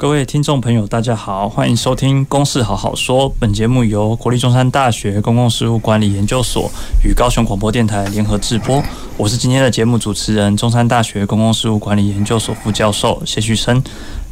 [0.00, 3.28] 各位听众朋友，大家好，欢迎收听《公事好好说》。
[3.38, 6.70] 本节目由国立中山大学公共事务管理研究所
[7.04, 8.82] 与高雄广播电台联合制播。
[9.18, 13.82] 我是今天的节目主持人，中山大学公共事务管理研究所副教授谢旭升。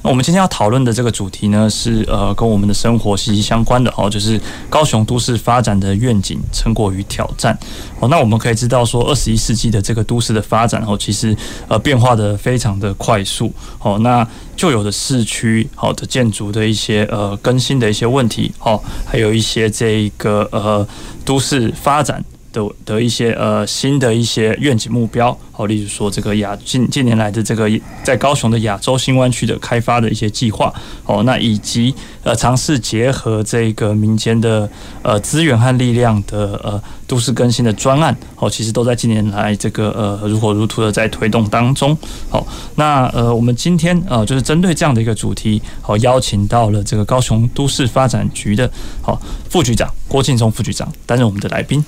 [0.03, 7.59] 那我们今天要讨论的这个主题呢，是呃跟我们的生活息息相关的哦，就是高雄都市发展的愿景、成果与挑战。
[7.99, 13.53] 哦，那我们可以知道说，二十一世纪的这个都市的发展哦，其实呃变化的非常的快速。
[13.81, 20.87] 哦，那旧有的市区好的建筑的一些呃更新的一些问题，哦，还有一些这个呃
[21.25, 22.25] 都市发展。
[22.59, 27.71] 的的一些呃新的一些愿景目标，好，例如说这个亚近近年来的这个
[28.03, 30.73] 在高雄的亚洲新湾区的开发的一些计划，
[31.05, 34.69] 哦，那以及呃尝试结合这个民间的
[35.03, 41.97] 呃资源和力量的呃都市更新的专案，哦，其实都在近年来这个呃如火如荼的在推动当中。
[42.29, 51.85] 好，那呃我们今天呃就是针对这样的一个主题，好，邀请到了这个高雄都市发展局的好副局长郭敬忠副局长担任我们的来宾。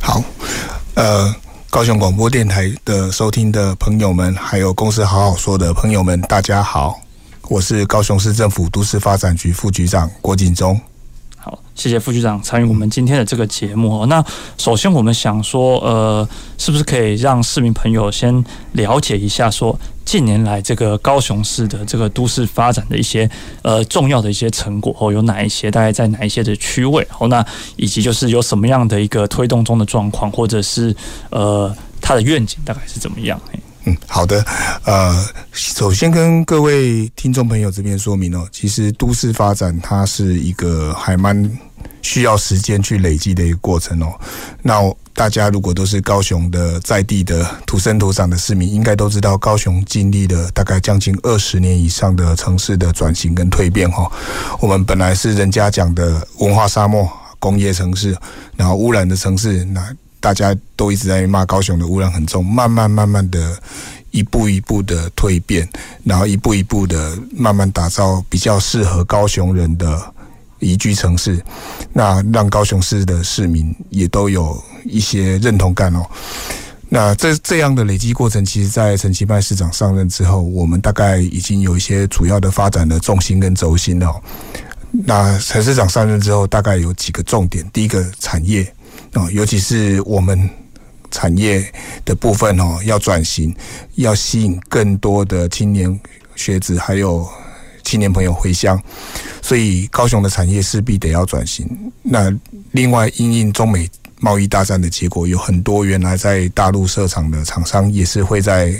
[0.00, 0.22] 好，
[0.94, 1.34] 呃，
[1.70, 7.00] 高雄广播电台的收听的朋友们，还有公司好好说的朋友们，大家好，
[7.48, 10.80] 我是高雄市政府都市发展局副局长郭敬忠。
[11.76, 14.04] 谢谢副局长参与我们今天的这个节目。
[14.06, 14.24] 那
[14.58, 23.30] 首先我们想说，呃，是不是可以让市民朋友先了解一下，说近年来这个高雄市的这个都市发展的一些
[23.62, 27.06] 呃重要的一些成果，或有哪一些，大概在哪一些的区位？
[27.10, 27.44] 好，那
[27.76, 30.96] 以及就是有什么样的一个推动中的状况，或者是
[31.30, 33.38] 呃它的愿景大概是怎么样？
[33.84, 34.44] 嗯，好的。
[34.84, 41.36] 呃，首先跟各位听众朋友这边说明哦，其实都市发展它是一个还蛮
[42.06, 44.14] 需要时间去累积的一个过程哦。
[44.62, 44.80] 那
[45.12, 54.08] 大家如果都是高雄的在地的土生土长的市民，应该都知道高雄经历了大概将近二十年以上的城市的转型跟蜕变哈。
[54.60, 58.16] 我们本来是人家讲的文化沙漠、工业城市，
[58.56, 59.92] 然后污染的城市，那。
[60.18, 63.56] 大家都一直在骂高雄的污染很重，慢慢慢慢的
[64.10, 65.68] 一步一步的蜕变，
[66.02, 70.12] 然后一步一步的慢慢打造比较适合高雄人的
[70.58, 71.42] 宜居城市，
[71.92, 76.04] 那让高雄市的市民也都有一些认同感哦。
[76.88, 84.14] 那这这样的累积过程，其实，在陈其迈市长上任之后，我们大概已经有一些主要的发展的重心跟轴心哦。
[84.92, 88.66] 那陈市长上任之后，大概有几个重点，第一个产业。
[89.14, 90.48] 哦，尤其是我们
[91.10, 91.64] 产业
[92.04, 93.54] 的部分哦，要转型，
[93.96, 96.00] 要吸引更多的青年
[96.34, 97.28] 学子，还有
[97.86, 98.78] 青年朋友回乡，
[99.40, 101.66] 所以高雄的产业势必得要转型。
[102.02, 102.30] 那
[102.72, 103.88] 另外，因应中美
[104.20, 108.74] 贸易大战的结果，有很多原来在大陆设厂的厂商也是会在。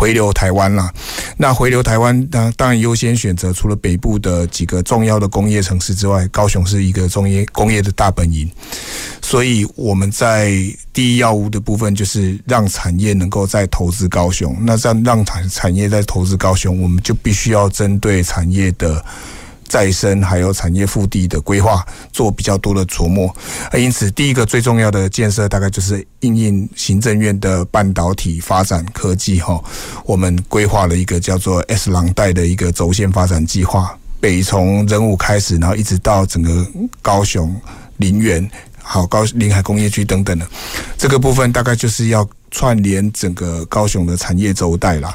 [0.00, 0.90] 回流台湾啦，
[1.36, 8.50] 那回流台湾，当当然优先选择除了北部的几个重要的工业城市之外，高雄是一个工业工业的大本营，
[9.20, 10.52] 所以我们在
[10.90, 14.56] 第一要务的部分就是让产业能够再投资高雄。
[14.62, 19.04] 那这样让产产业再投资高雄，我们就必须要针对产业的。
[19.70, 23.32] 再生还有产业腹地的规划做比较多的琢磨，
[23.72, 29.62] 因此第一个最重要的建设大概就是应应行政院的半导体发展科技哈，
[30.04, 36.66] 我们规划了一个叫做 S 廊带的一个轴线发展计划，北从仁武开始，然后一直到整个
[37.00, 37.54] 高雄
[37.98, 38.50] 林园，
[38.82, 40.44] 好高临海工业区等等的
[40.98, 45.14] 这个部分，大概就是要串联整个高雄的产业轴带啦。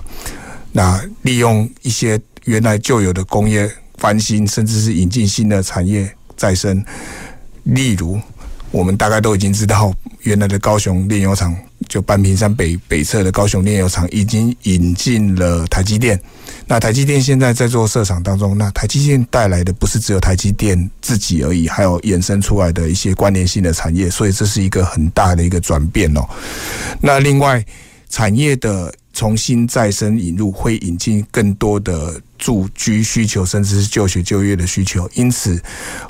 [0.71, 3.69] 那利用一些原来旧有的工业。
[3.97, 6.83] 翻新，甚至是引进新的产业再生，
[7.63, 8.19] 例如
[8.71, 11.55] 我们大概都已经知道，原来的高雄炼油厂，
[11.87, 16.19] 就半屏山北北侧的高雄炼油厂已经引进了台积电。
[16.67, 26.21] 那台积电现在在做设厂当中，那台积电带来的不是只有台积电自己而已，还有衍生出来的一些关联性的产业，所以这是一个很大的一个转变哦。
[26.99, 27.63] 那另外
[28.09, 28.93] 产业的。
[29.15, 35.09] 重新再生引入，会引进更多的住居需求，甚至是就学就业的需求。
[35.15, 35.59] 因此，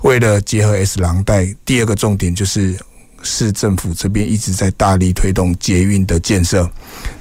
[0.01, 2.75] 为了结合 S 廊带，第二个重点就是
[3.21, 6.67] 市政府这边一直在大力推动捷运的建设。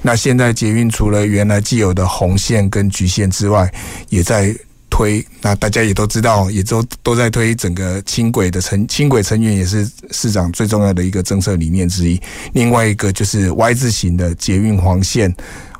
[0.01, 3.71] 那现在捷运除了原来既有的红线跟橘线之外，
[4.09, 4.55] 也在
[4.89, 12.19] 推，那大家也都知道，也都都在推整个轻轨的成轻轨成员也是市长最重要的一个政策理念之一。
[12.53, 15.31] 另外一个就是 Y 字形的捷运黄线。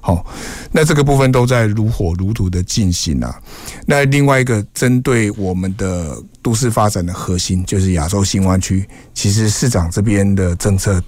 [0.05, 0.23] 好，
[0.71, 3.41] 那这个部分都在如火如荼的进行啊。
[3.87, 8.87] 那另外一个针对我们的都市发展的核心，就是亚洲新湾区。
[9.15, 11.03] 其实市长这边的政策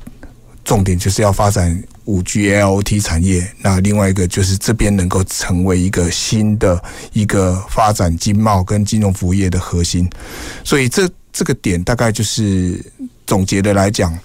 [0.64, 3.48] 重点就是要发展五 G AIoT 产业。
[3.62, 6.84] 那另外一个就是这边能够成为一个新的
[7.14, 10.10] 一个发展经贸跟金融服务业的核心。
[10.64, 12.84] 所以这这个点大概就是
[13.28, 14.18] 总结的来讲，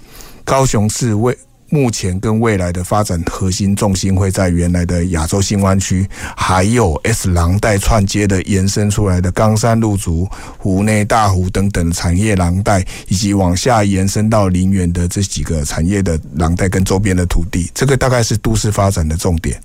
[0.45, 1.37] 高雄市为
[1.73, 10.29] 目前跟未来的发展核心重心会在原来的亚洲新湾区，还有 S 廊带串接的延伸出来的冈山路竹、
[10.59, 19.59] 湖内大湖等等产业廊带，以及往下延伸到林园的这几个产业的廊带跟周边的土地，这个大概是都市发展的重点。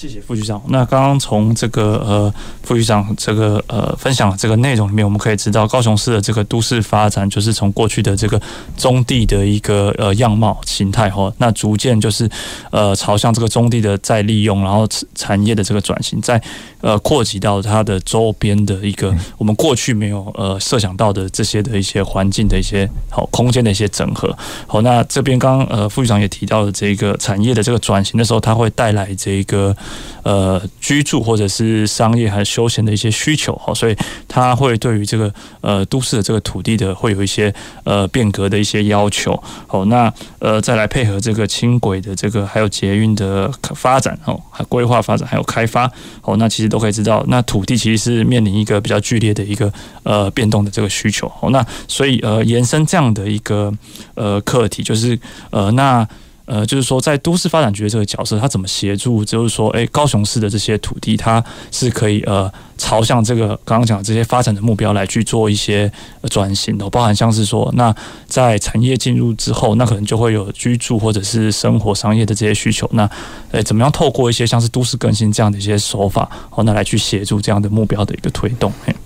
[0.00, 0.62] 谢谢副局长。
[0.68, 8.40] 那刚刚从这个呃副局长这个呃分享这个内容里面，我们可以知道高雄市的这个都市发展，就是从过去的这个
[8.76, 12.30] 中地的一个呃样貌形态哈，那逐渐就是
[12.70, 14.86] 呃朝向这个中地的再利用，然后
[15.16, 16.40] 产业的这个转型，在
[16.80, 24.36] 呃扩及到它的周边的一个我们过去没有呃设想到的这些的一些环境的一些好空间的一些整合。
[24.66, 29.76] 好，那这边刚刚呃副局长也提到了这个产业的这个转型的时候，它会带来这个。
[30.24, 33.96] 呃，居住或者是商业还是休闲的一些需求好，所以
[34.26, 35.32] 它会对于这个
[35.62, 37.54] 呃都市的这个土地的会有一些
[37.84, 39.42] 呃变革的一些要求。
[39.66, 45.90] 好，那呃再来配合这个轻轨的这个还有捷运的发展哦，还规划发展还有开发
[46.20, 49.72] 哦，那其实都可以知道，那土地其实是面临一个比较剧烈的一个
[50.02, 51.30] 呃变动的这个需求。
[51.50, 53.72] 那所以呃延伸这样的一个
[54.14, 55.18] 呃课题，就是
[55.50, 56.06] 呃那。
[56.48, 59.22] 呃，就是说，在都市发展局的这个角色，他怎么协助？
[59.22, 65.92] 就是说，诶，高雄市的这些土地，它是可以呃，朝向这个刚刚讲的这些发展的目标来去做一些
[66.30, 67.94] 转型的，包含像是说，那
[68.26, 72.88] 在产业进入之后，那可能就会有居住或者是生活、商业的这些需求。
[72.94, 73.08] 那
[73.50, 78.72] 诶，怎么样透过一些像是都市更新这样的一些手法，哦，那来去协助这样的目标的一个推动？
[78.86, 78.96] 嘿，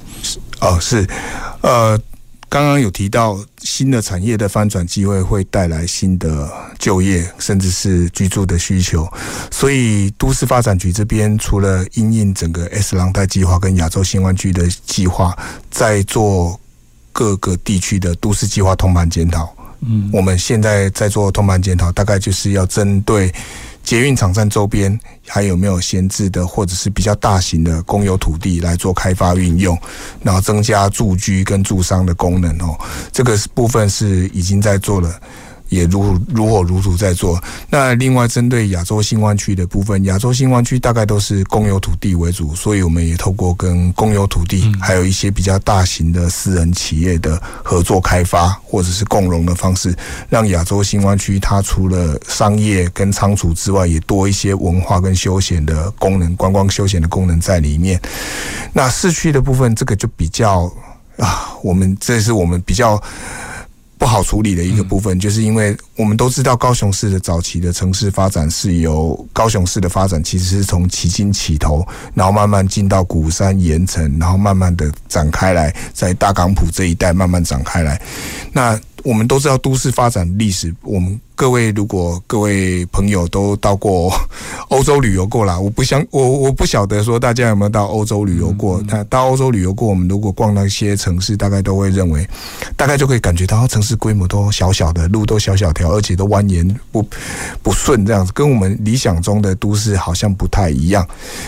[0.61, 1.05] 哦，是，
[1.63, 2.01] 呃。
[2.53, 9.11] 刚刚有提到新的产业的翻转机会会带来新的就业，甚至是居住的需求。
[9.51, 15.35] 所以都市发展局这边除了因应整个 S 廊带计划跟亚洲新湾区的计划，
[15.71, 16.61] 在做
[17.11, 19.51] 各个地区的都市计划通盘检讨。
[19.81, 23.33] 嗯，我们现在在做通盘检讨，大概就是要针对。
[23.83, 29.79] 捷运场站周边还有没有闲置的或者是比较大型的公有土地来做开发运用，
[30.23, 32.79] 然后增加住居跟住商的功能哦，
[33.13, 35.21] 这个部分是已经在做了。
[35.73, 37.43] 也如如火如荼在做。
[37.71, 49.97] 那另外针对亚洲新湾区的部分，亚洲新湾区大概都是公有土地为主，所以我们也透过跟公有土地，还有一些比较大型的私人企业的合作开发，或者是共融的方式，
[50.29, 57.99] 让亚洲新湾区它除了商业跟仓储之外，也多一些文化跟休闲的功能，观光休闲的功能在里面。
[58.75, 60.71] 那市区的部分，这个就比较
[61.17, 63.03] 啊，我们这是我们比较。
[64.03, 78.03] 不好处理的一个部分，就是因为我们都知道高雄市的早期的城市发展是由高雄市的发展，其实是从旗津起头，然后慢慢进到鼓山盐城，然后慢慢的展开来，在大港埔这一带慢慢展开来。
[78.53, 81.21] 那我们都知道都市发展历史，我们。
[81.35, 84.13] 各位，如果各位朋友都到过
[84.69, 88.81] 欧洲旅游过啦， 我不想我我不晓得说大家有没有到欧洲旅游过。
[88.87, 92.25] 那到欧洲旅游过，我们如果逛那些城市，大概都会认为，
[92.77, 97.05] 大概就可以感觉到城市规模都小小的，路都小小条，而且都蜿蜒不
[97.61, 101.05] 不顺这样子，跟我们理想中的都市好像不太一样。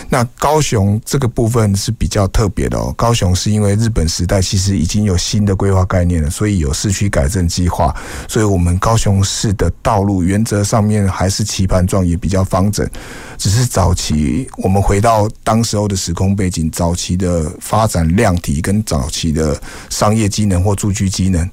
[0.09, 2.93] 那高雄这个部分是比较特别的哦。
[2.97, 7.95] 高雄是因为日本时代其实已经有新的规划概念了，所以有市区改正计划，
[8.27, 9.71] 所以我们高雄市的。
[9.81, 12.89] 道路原则上面还是棋盘状，也比较方整，
[13.37, 19.55] 只是早期我们回到当时候的时空背景，早期的发展量体跟早期的
[19.89, 21.47] 商业机能或住居机能，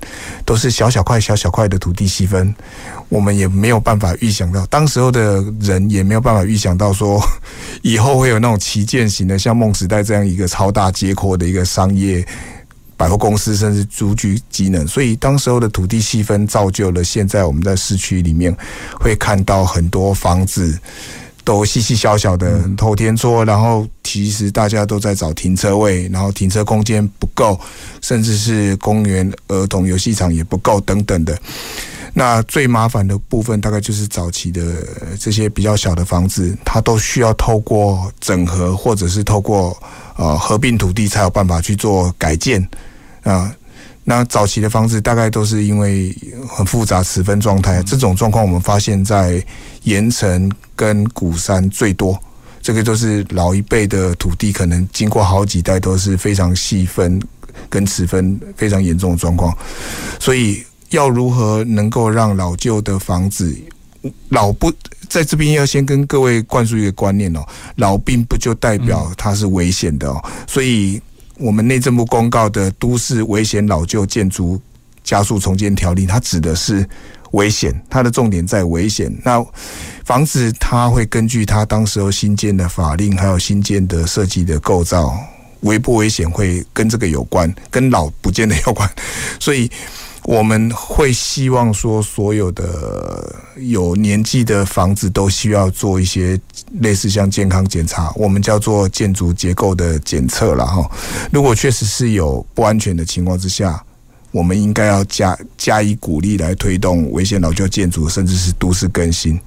[0.47, 2.55] 都是小小块小小块的土地细分，
[3.11, 7.23] 我们也没有办法预想到，当时候的人也没有办法预想到说，
[7.83, 12.27] 以后会有那种旗舰型的，像梦时代这样一个超大街阔的一个商业。
[13.03, 18.57] 百货公司甚至租居机能，所以当时候的土地细分造就了现在我们在市区里面
[19.01, 20.79] 会看到很多房子
[21.43, 27.59] 都细细小小的透天厝，然后其实大家都在找停车位，然后停车空间不够，
[28.01, 31.37] 甚至是公园、儿童游戏场也不够等等的。
[32.15, 34.63] 那最麻烦的部分大概就是早期的
[35.19, 39.77] 这些比较小的房子，它都需要透过整合或者是透过。
[40.17, 42.63] 呃合并土地才有办法去做改建
[43.23, 43.55] 啊。
[44.05, 46.13] 那早期的房子大概都是因为
[46.49, 49.45] 很复杂十分状态，这种状况我们发现在
[49.85, 52.19] 盐城跟鼓山最多。
[52.61, 57.21] 这个都是老一辈的土地，可能经过好几代都是非常细分
[57.69, 59.57] 跟持分非常严重的状况。
[60.21, 63.57] 所以要如何能够让老旧的房子
[64.29, 64.73] 老不
[65.09, 67.45] 在这边要先跟各位灌输一个观念哦，
[67.77, 70.25] 老并不就代表它是危险的哦。
[70.47, 71.01] 所以
[71.39, 74.61] 我们内政部公告的《都市危险老旧建筑
[75.03, 76.89] 加速重建条例》，它指的是。
[77.33, 79.11] 危险，它的重点在危险。
[79.25, 79.43] 那
[80.05, 85.19] 房子它会根据它当时候新建的法令，还有新建的设计的构造，
[85.61, 88.87] 危不危险会跟这个有关，跟老不见得有关。
[89.41, 89.71] 所以
[90.25, 96.41] 我们会希望说，所有的有年纪的房子都需要做一些
[96.81, 100.91] 类似像健康检查，我们叫做建筑结构的检测了哈。
[101.31, 103.83] 如果确实是有不安全的情况之下。
[104.35, 109.39] 我们应该要加加以鼓励来推动危险老旧建筑，甚至是都市更新。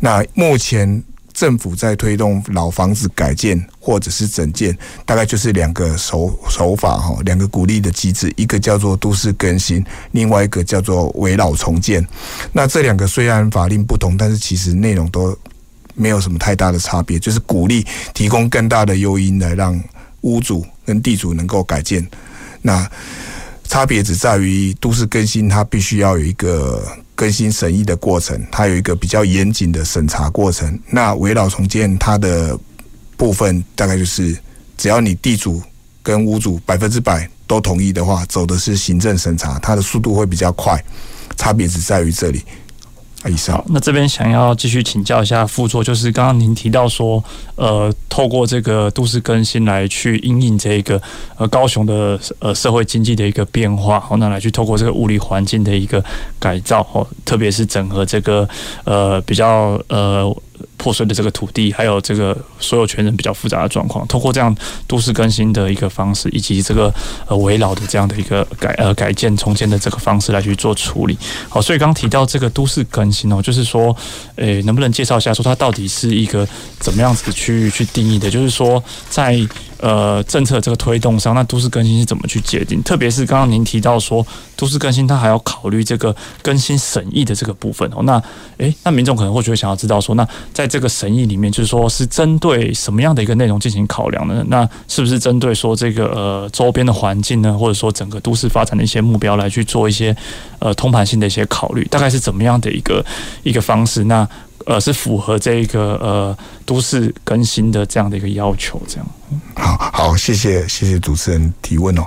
[0.00, 12.06] 那目前政府在推动老房子改建或者是整建，大概就是两个手手法哈，两个鼓励的机制，一个叫做都市更新，另外一个叫做围老重建。
[12.52, 15.36] 那这两个虽然法令不同，但是其实内容都
[15.94, 19.78] 没有什么太大的差别，就是鼓励提供更大的诱因来让
[20.20, 22.06] 屋主跟地主能够改建。
[22.62, 22.88] 那
[23.64, 30.78] 差别只在于都市更新，它必须要有一个更新审议的过程，它有一个比较严谨的审查过程。
[30.90, 32.58] 那围绕重建它的
[33.16, 34.36] 部分大概就是，
[34.76, 35.62] 只要你地主
[36.02, 40.82] 跟屋主百分之百都同意的话，走的是行政审查，它的速度会比较快。
[41.36, 42.44] 差别只在于这里。
[43.68, 47.22] 那这边想要继续请教一下副座，就是刚刚您提到说，
[47.56, 51.00] 呃，透过这个都市更新来去因应这个
[51.36, 56.04] 呃高雄的呃社会经济的一个变化，好，那来去透过这个物理环境的一个
[56.38, 58.48] 改造，哦，特别是整合这个
[58.84, 60.36] 呃比较呃。
[60.84, 64.54] 破碎的这个土地，还有这个所有权人比较复杂的状况，通过这样
[64.86, 66.92] 都市更新的一个方式，以及这个
[67.26, 71.16] 呃围绕的这样的一个改呃改建重建的这个方式来去做处理。
[71.48, 73.96] 好，所以刚提到这个都市更新哦，就是说，
[74.36, 76.46] 诶，能不能介绍一下，说它到底是一个
[76.78, 78.30] 怎么样子去去定义的？
[78.30, 79.40] 就是说，在
[79.78, 82.82] 呃政策这个推动上，那都市更新是怎么去界定？
[82.82, 88.02] 特别是刚刚您提到说，都市更新它还要考虑这个更新审议的这个部分哦。
[88.02, 88.22] 那
[88.58, 94.44] 诶，那民众可能会觉得想要知道说，那在这个审议里面，就是说是针对什么样的一个内容进行考量呢？
[94.48, 100.12] 那是不是针对说这个呃周边的环境呢，或者说整个都市发展的一些目标来去做一些
[100.58, 101.84] 呃通盘性的一些考虑？
[101.84, 103.06] 大概是怎么样的一个
[103.44, 104.02] 一个方式？
[104.02, 104.28] 那
[104.66, 108.80] 呃是符合这个呃都市更新的这样的一个要求？
[108.88, 109.06] 这样。
[109.56, 112.02] 好好，谢谢谢谢主持人提问哦。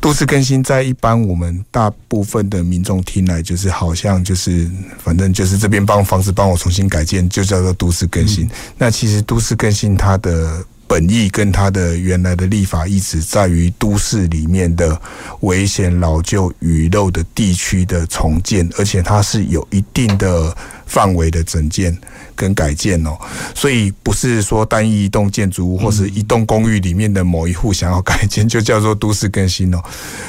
[0.00, 8.48] 都市更新在一般我们大部分的民众听来，就是好像就是反正就是这边帮房子帮我重新改建，就叫做都市更新。
[8.76, 15.00] 那其实都市更新它的本意跟它的原来的立法意旨，在于都市里面的
[15.40, 21.96] 危险老旧雨漏的地区的重建，而且它是有一定的范围的整建。
[22.38, 23.18] 跟改建哦，
[23.52, 29.82] 所以不是说单一一栋建筑物或是一栋公寓里面的某一户想要改建就叫做都市更新哦。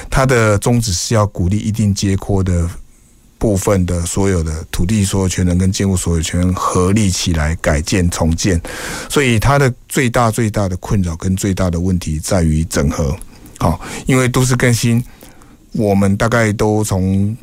[0.09, 2.67] 它的宗旨是要鼓励一定街廓的
[3.39, 8.61] 部分的所有的土地所有权人跟建物所有权人合力起来改建重建，
[9.09, 13.17] 所以它的最大最大的困扰跟最大的问题在于整合。
[13.57, 15.03] 好，因为都市更新。
[15.73, 17.37] 我们大概都从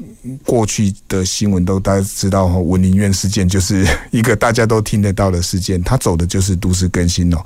[0.44, 7.38] 过去的新闻都大家知道哈，文林院事件就是一个大家都听得到的事件，它走的就是都市更新哦。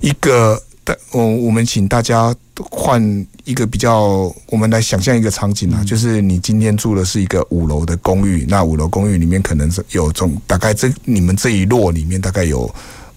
[0.00, 0.60] 一个，
[1.12, 2.34] 我我们请大家
[2.70, 12.72] 换一个比较，我们来想象一个场景啊，就是你今天住的是一个五楼的公寓，那五楼公寓里面可能是有总大概这你们这一摞里面大概有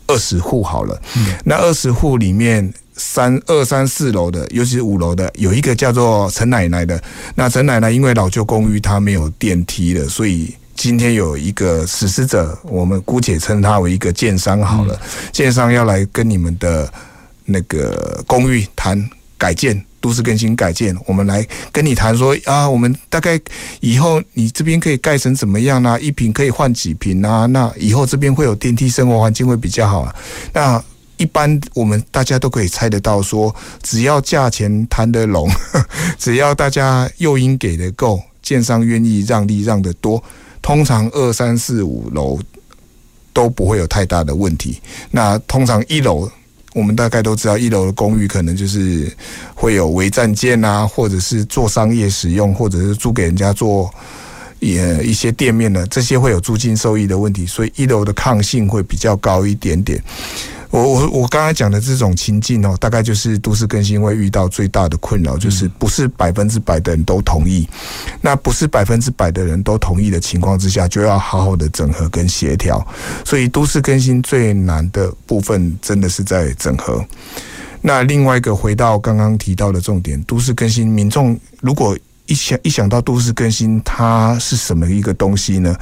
[0.07, 1.01] 二十户好了，
[1.43, 2.73] 那二十户里面。
[2.93, 7.01] 三二三四楼的，尤其是五楼的，有一个叫做陈奶奶的。
[7.33, 14.99] 那陈奶奶因为老旧公寓它没有电梯了，所以今天有一个实施者，我们姑且称他为一个建商好了。
[15.31, 16.93] 建商要来跟你们的
[17.45, 23.39] 那个公寓谈改建、都市更新改建，我们来跟你谈说啊，我们大概
[23.79, 26.00] 以后你这边可以盖成怎么样呢？
[26.00, 27.45] 一平可以换几平啊？
[27.48, 30.15] 那以后这边会有电梯，生活环境会比较好啊。
[30.53, 30.83] 那
[31.17, 35.50] 一般我们大家都可以猜得到，说只要价钱谈得拢，
[36.17, 40.24] 只要大家诱因给的够，建商愿意让利让得多，
[40.62, 42.39] 通常二三四五楼
[43.33, 44.81] 都不会有太大的问题。
[45.12, 46.27] 那通常一楼
[46.73, 49.11] 我们大概都知道，一楼的公寓可能就是
[49.53, 53.93] 会有违占建啊，或者是做商业使用，或者是租给人家做
[54.59, 60.01] 也一些店面的，这些会有租金收益的问题，所以一楼的抗性会比较高一点点。
[60.71, 67.67] 我我我刚才讲的这种情境哦，大概就是都市更新会遇到最大的困扰，就是不是百分之百的人都同意。
[68.21, 72.85] 那不是百分之百的人都同意的情况之下，就要好好的整合跟协调。
[73.25, 77.05] 所以都市更新最难的部分，真的是在整合。
[77.81, 81.97] 那另外一个回到刚刚提到的重点，都市更新民众如果。
[82.31, 85.75] 一想一想到都市更新，它是什么一个东西呢？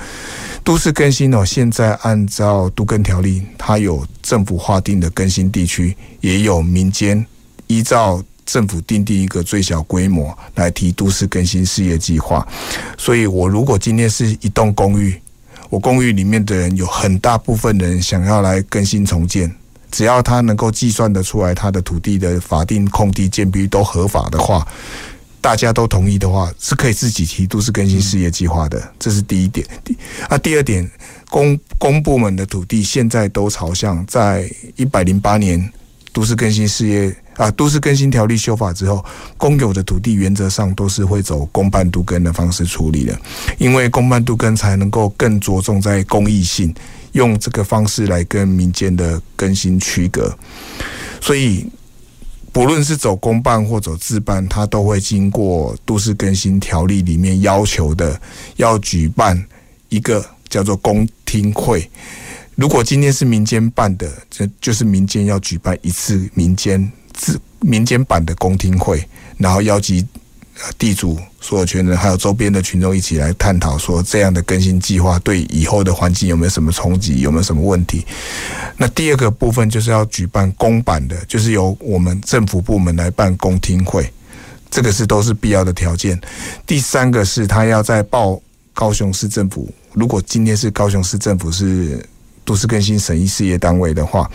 [0.63, 7.23] 都市更新哦，现在按照都更条例，它有政府划定的更新地区，也有民间
[7.67, 12.47] 依照政府订定一个最小规模来提都市更新事业计划。
[12.97, 15.21] 所以，我如果今天是一栋公寓，
[15.69, 19.53] 我公寓里面的人有很大部分人想要来更新重建，
[19.91, 24.67] 只要他能够计算得出来他的土地的法定空地建蔽都合法的话。
[25.41, 29.65] 大家都同意的话，是可以自己提都市更新事业计划的，这是第一点。
[29.83, 29.95] 第
[30.27, 30.89] 啊，第二点，
[31.29, 35.71] 公公部门的土地现在都朝向在一百零八年
[36.11, 39.03] 都市更新事业啊，都市更新条例修法之后，
[39.37, 43.17] 公有的土地原则上都是会走公办都更的方式处理的，
[43.57, 46.73] 因为公办都更才能够更着重在公益性，
[47.13, 50.37] 用这个方式来跟民间的更新区隔，
[51.21, 51.65] 所以。
[52.51, 58.19] 不论是走公办或走自办，它都会经过都市更新条例里面要求的，
[58.57, 59.43] 要举办
[59.89, 61.89] 一个叫做公听会。
[62.55, 70.05] 如果今天是民间办的，这就是民间要举办一次民间自民间版的公听会，然后邀集。
[70.77, 78.05] 地主所有权人还有周边的群众一起来探讨，说这样的更新计划对以后的环境有没有什么冲击，有没有什么问题？
[78.77, 84.11] 那第二个部分就是要举办公版的，就是由我们政府部门来办公听会，
[84.69, 86.19] 这个是都是必要的条件。
[86.65, 88.39] 第三个是他要在报
[88.73, 92.05] 高雄市政府，如果今天是高雄市政府是
[92.43, 94.29] 都市更新审议事业单位的话。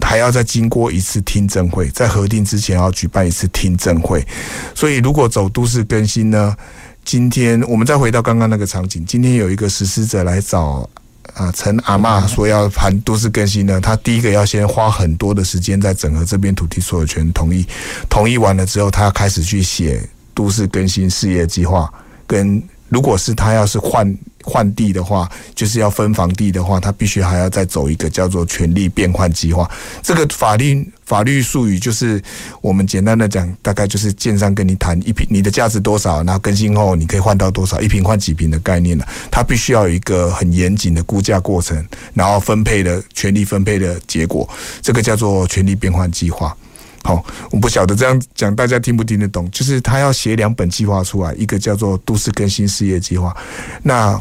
[0.00, 4.26] 还要再经过一次听证会，在核定之前要举办一次听证会。
[4.74, 6.56] 所以，如果走都市更新呢？
[7.02, 10.88] 今天我们再回到刚刚那个场景，今天有一个实施者来找
[11.34, 17.66] 啊陈阿嬷说要谈都市更新呢，他第一个要先花很多的时间在整合这边土地所有权同意，
[18.08, 21.90] 同意完了之后，他要开始去写都市更新事业计划。
[22.26, 24.14] 跟如果是他要是换。
[24.42, 29.70] 换地的话，就是要分房地的话，他必须还要再走一个叫做权利变换计划。
[30.02, 32.20] 这个法律法律术语就是
[32.62, 39.06] 我们简单的讲，大概就是建商跟你谈一平，你的价值多少，然后更新后你可以换到多少，一平换几平的概念了。
[39.30, 44.48] 他必须要有一个很严谨的估价过程，然后分配的权利分配的结果，
[44.80, 46.56] 这个叫做权利变换计划。
[47.02, 49.50] 好，我不晓得这样讲大家听不听得懂？
[49.50, 53.36] 就是他要写两本计划出来，一个叫做都市更新事业计划，
[53.82, 54.18] 那。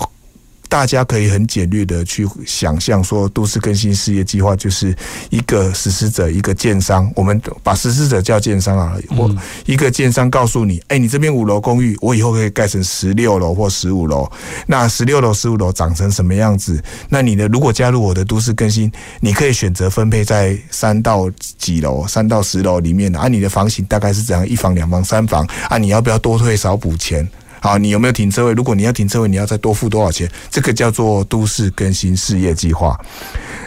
[0.69, 4.95] 大家可以很简略的去想象，说都市更新事业计划就是
[5.29, 9.29] 一个实施者，一个建商，我们把实施者叫建商啊，我
[9.65, 14.31] 一个建商告诉你，哎，你这边五楼公寓，我以后可以盖成十六楼或十五楼，
[14.67, 16.81] 那十六楼、十五楼长成什么样子？
[17.09, 17.47] 那你的？
[17.47, 21.27] 如果加入我的都市更新，你可以选择分配在三到
[21.57, 24.47] 几楼、三到十楼里面的，啊，你的房型大概是怎样？
[24.47, 27.27] 一房、两房、三房，啊，你要不要多退少补钱？
[27.61, 28.53] 好，你有没有停车位？
[28.53, 30.29] 如果你要停车位，你要再多付多少钱？
[30.49, 32.99] 这个叫做都市更新事业计划。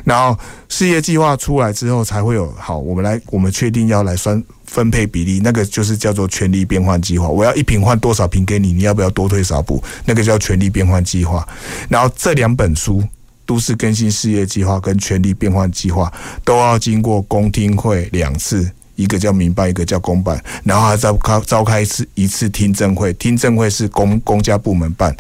[0.05, 0.37] 然后
[0.69, 7.29] 事业计划出来之后，才会有好，我们来，我们确定要来算分配比例，那个就是叫做权利变换计划。
[7.29, 8.73] 我要一瓶换多少瓶给你？
[8.73, 9.83] 你要不要多退少补？
[10.05, 11.47] 那个叫权利变换计划。
[11.89, 13.01] 然后这两本书
[13.47, 16.11] 《都市更新事业计划》跟《权利变换计划》
[16.45, 18.69] 都要经过公听会两次。
[19.03, 25.15] 一个叫民办，一个叫公办，然后还召开召开一次一次听证会，听证会是公公家部门办，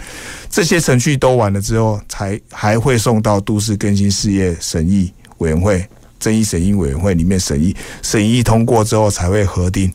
[0.48, 5.84] 这些程序都完了之后，才还会送到都市更新事业审议委员会、
[6.20, 9.92] 争议审议委员会里面审议，审议通过之后才会核定，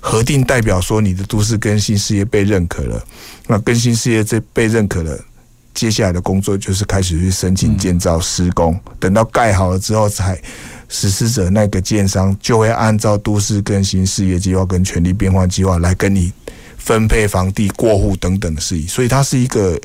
[0.00, 3.02] 核定代表说你的都市更新事业被认可了，
[3.46, 5.18] 那更新事业这被认可了，
[5.72, 10.38] 接下来的工作就是开始去申请建造施工，等到盖好了之后才。
[10.94, 16.30] 实施者那个建商就会按照都市更新事业计划跟权利变换计划来跟你
[16.76, 19.80] 分配房地过户等等的事宜，所以它是一个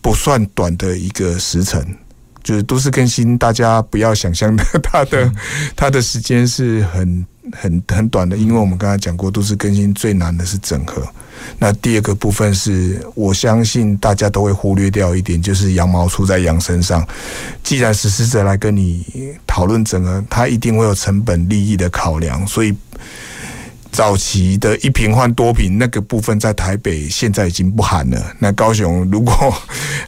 [0.00, 1.84] 不算短的一个时程。
[2.44, 5.32] 就是都市更新，大家不要想象的，它的
[5.76, 11.02] 它的时间是很很很短的，因为我们刚才讲过，都是更新最难的是整合。
[11.58, 17.06] 那第二个部分是我相信大家都会忽略掉一点，就是羊毛出在羊身上。
[17.62, 19.04] 既然实施者来跟你
[19.46, 22.74] 讨论整合，他一定会有成本利益的考量，所以。
[23.92, 28.34] 早期的一瓶换多瓶那个部分在台北现在已经不含了。
[28.38, 29.32] 那高雄如果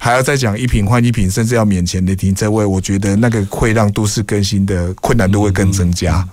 [0.00, 6.26] 还要再讲一瓶换一瓶，甚至要免钱的停车位，我觉得那个会让都市更新的困难度会更增加。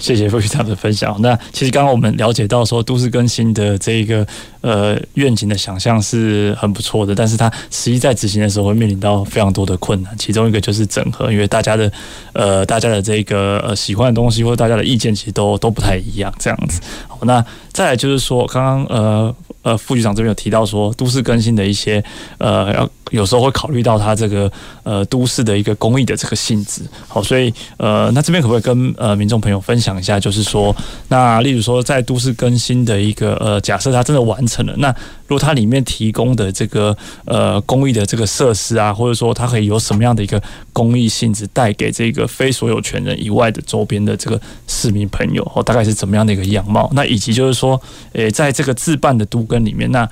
[0.00, 1.20] 谢谢副局长的分享。
[1.20, 4.26] 那其实刚刚我们了解到说，都市更新的这一个
[4.66, 10.12] 呃愿景的想象是很不错的，但是它实际在执行的时候会面临到非常多的困难。
[10.18, 11.92] 其中一个就是整合，因为大家的
[12.32, 16.80] 呃大家的这个呃喜欢的东西或者大家的意见其实都都不太一样，这样子。
[17.06, 19.34] 好，那再来就是说，刚刚呃
[19.66, 22.02] 呃副局长这边有提到说，都市更新的一些
[22.38, 22.88] 呃要。
[23.12, 24.50] 有时候会考虑到它这个
[24.82, 30.74] 呃都市的一个公益的这个性质，好，所以呃那这边可不可以跟呃民众朋友分享一下，就是说，
[31.06, 34.92] 那例如说在都市更新的一个呃假设它真的完成了，那
[35.28, 46.90] 如果它里面提供的这个呃公益的这个设施啊，或者说它可以有什么样的一个公益性质带给这个非所有权人以外的周边的这个市民朋友，哦，大概是怎么样的一个样貌？
[46.94, 47.80] 那以及就是说，
[48.12, 50.08] 诶，在这个自办的都更里面，那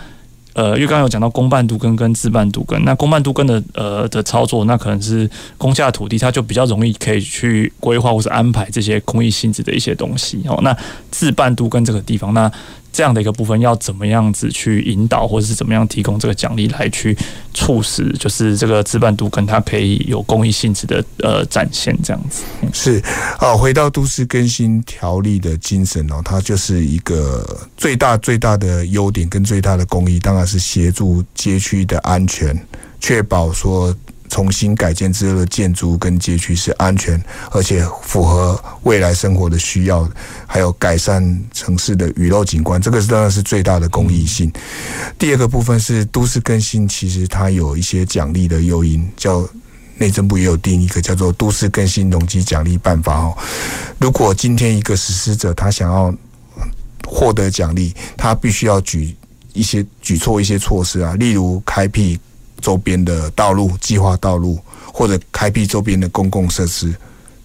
[0.54, 10.60] 呃，因为刚刚有讲到公办都更跟自办都更，那公办都更的呃的操作，那可能是公家土地，它就比较容易可以去规划或是安排这些公益性质的一些东西哦。
[10.62, 10.76] 那
[11.10, 12.48] 自办都更这个地方，那
[12.94, 17.16] 这样的一个部分要怎么样子去引导，或者是怎么样提供这个奖励来去
[17.52, 22.44] 促使，就是这个自办都更它可以有公益性质的呃展现这样子。
[22.72, 23.02] 是
[23.38, 27.44] 啊，回到都市更新条例的精神哦，它就是一个
[27.76, 32.56] 最大最大的优点跟最大的公益，当然是协助街区的安全，
[33.00, 33.92] 确保说。
[34.28, 40.08] 重新改建之后的建筑跟街区是安全，而且符合未来生活的需要，
[40.46, 44.50] 还有改善城市的雨漏景观，这个当然是最大的公益性。
[45.18, 49.46] 第二个部分是都市更新，其实它有一些奖励的诱因，叫
[49.98, 53.36] 内政部也有定一个叫做都市更新容积奖励办法哦。
[53.98, 56.12] 如果今天一个实施者他想要
[57.06, 59.14] 获得奖励，他必须要举
[59.52, 62.18] 一些举措一些措施啊，例如开辟。
[62.64, 64.58] 周边的道路、计划道路，
[64.90, 66.94] 或者开辟周边的公共设施，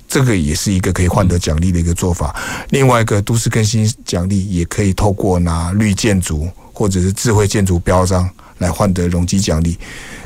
[0.07, 2.33] 这个也是一个可以换得奖励的一个做法。
[2.69, 8.29] 另外一个都市更新奖励，也可以透过拿绿建筑或者是智慧建筑标章
[8.59, 9.77] 来换得容积奖励。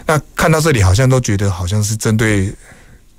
[0.06, 2.54] 那看到这里，好像都觉得好像是针对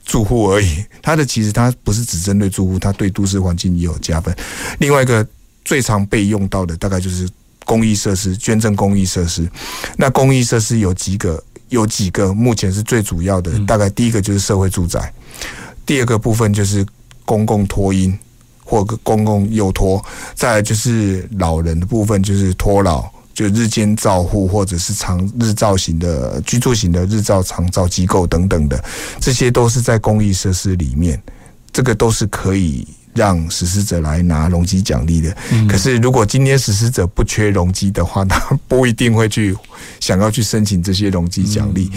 [0.04, 0.84] 住户而已。
[1.02, 4.32] 它的其实它不是只针对住户，它对都市环境也有加分。
[4.78, 5.26] 另外一个
[5.64, 7.28] 最常被用到的，大概就是
[7.64, 9.50] 公益设施，捐赠公益设施。
[9.96, 11.42] 那公益设施有几个？
[11.68, 15.12] 有几个目前是最主要的，大概第一个就是社会住宅，
[15.84, 16.84] 第二个部分就是
[17.24, 18.16] 公共托婴
[18.64, 28.82] 或公共幼托，再来就是老人的部分，就是托老，就日间照护或者是长日照型的居住型的日照长照机构等等的，
[29.20, 31.20] 这些都是在公益设施里面，
[31.72, 32.86] 这个都是可以。
[33.14, 35.36] 让实施者来拿容积奖励的，
[35.68, 39.56] 可是如果今天实施者不缺容积的话， 他不一定会去
[40.00, 41.90] 想要去申请这些容积奖励。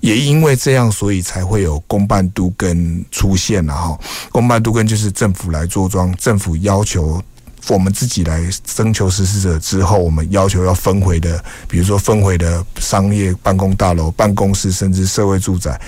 [0.00, 3.98] 也因为这样，所以才会有公办都跟出现了哈。
[4.30, 7.22] 公办都跟就是政府来做庄，政府要求。
[7.68, 15.78] 我们自己来征求实施者之后，我们要求要分回的，比如说分回的商业办公大楼、办公室，甚至社会住宅。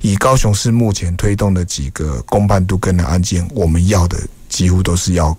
[0.00, 5.36] 以高雄市目前推动的几个公办都跟的案件，我们要的几乎都是要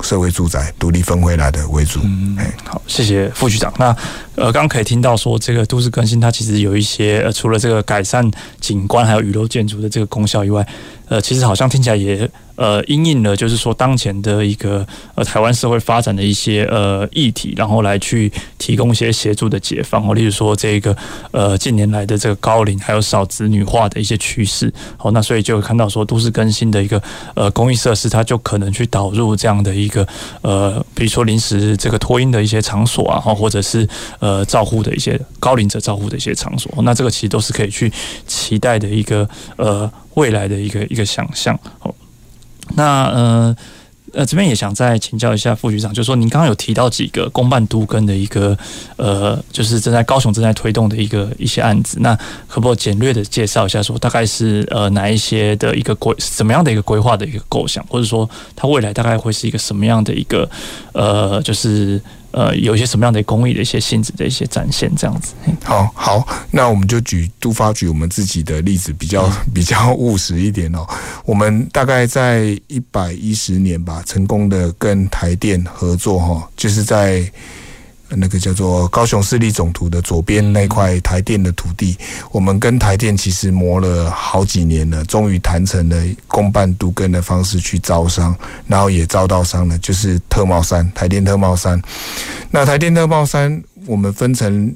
[0.00, 2.00] 社会住宅独立分回来的为主。
[2.04, 3.74] 嗯，好，谢谢副局长。
[3.76, 3.94] 那
[4.38, 10.66] 呃，刚刚可以听到说，这个都市更新它其实有一些，呃，除了这个改善景观还有雨漏建筑的这个功效以外，
[11.08, 12.30] 呃，其实好像听起来也。
[12.58, 20.96] 呃，因应了就是说当前的一个呃台湾社会发展的一些呃议题，然后来去提供一些协助的解放哦，例如说这个
[21.30, 27.00] 呃近年来的这个高龄还有少子女化的一些趋势，好，那所以就看到说都市更新的一个
[27.36, 30.04] 呃公益设施，它就可能去导入这样的一个
[30.42, 37.90] 呃，比如说临时这个托婴的一些场所啊，或者是呃呃照护的一些高龄者照护的一些场所，那这个其实都是可以去
[38.26, 41.94] 期待的一个呃未来的一个一个想象哦。
[42.76, 43.56] 那呃
[44.12, 48.56] 呃，这边也想再请教一下副局长，就是说您刚刚有提到几个公办都跟的一个
[48.96, 60.48] 呃，就是正在高雄正在推动的一个一些案子，那可不简略的介绍一下，说大概是呃哪一些的一个规，怎么样的一个规划的一个构想，或者说它未来大概会是一个什么样的一个
[60.92, 65.34] 呃，就是呃有一些什么样的公益的一些性质的一些展现，这样子。
[65.64, 70.86] 好好，那我们就举都发举我们自己的例子，比较 比较务实一点哦。
[71.24, 77.30] 我们大概在一百一十年吧，成功的跟台电合作哈，就是在。
[78.10, 81.96] 那个叫做高雄市立总图的左边那块台电的土地，
[82.30, 88.34] 我们跟台电其实磨了好几年了，终于谈成了公办都更的方式去招商，
[88.66, 91.80] 然后也招到商了，就是特茂三台电特茂三。
[92.50, 94.74] 那台电特茂三，我们分成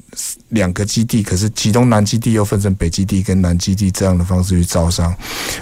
[0.51, 5.15] 两个基地，可是其中南基地又分成北基地跟南基地这样的方式去招商。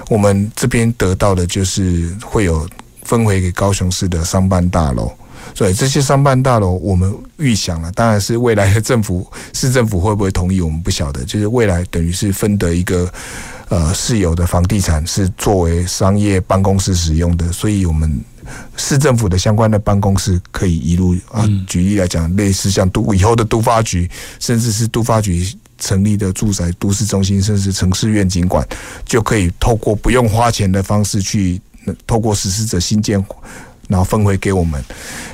[0.09, 2.69] 我们这边得到的就是会有
[3.05, 5.13] 分回给高雄市的商办大楼。
[5.55, 11.25] 所以这些商办大楼，我们预想了，当然是未来的政府市政府会不会同意，我们不晓得。
[11.25, 13.13] 就是未来等于是分得一个
[13.69, 18.21] 呃市有的房地产是作为商业办公室使用的，所以我们
[18.77, 21.47] 市政府的相关的办公室可以一路啊。
[21.67, 25.47] 举例来讲，类似像都以后的都发局，甚至是都发局
[25.79, 28.67] 成立的住宅都市中心，甚至城市愿景馆，
[29.05, 31.61] 就可以透过不用花钱的方式去
[32.07, 33.23] 透过实施者新建。
[33.91, 34.83] 然后分回给我们，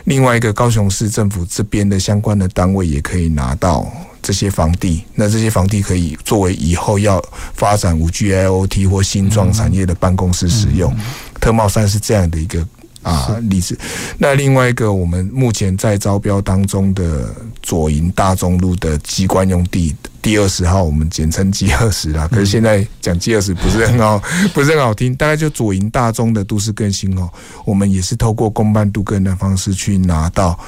[0.04, 3.86] 另外一个高雄市政府这边的相关的单位也可以拿到
[4.22, 7.22] 这些房地，那这些房地可以作为以后要
[7.54, 10.92] 发展五 G IoT 或新创产业的办公室使用。
[11.38, 12.66] 特茂山是这样的一个。
[13.06, 13.78] 啊，例子。
[14.18, 22.26] 那另外一个，我们目前在招标当中的左营大中路的机关用地第二十号，我们简称 G 二十啦。
[22.26, 24.20] 可是现在讲 G 二十不是很好，
[24.52, 25.14] 不是很好听。
[25.14, 27.30] 大概就左营大中的都市更新哦，
[27.64, 30.58] 我们也是透过公办都更的方式去拿到，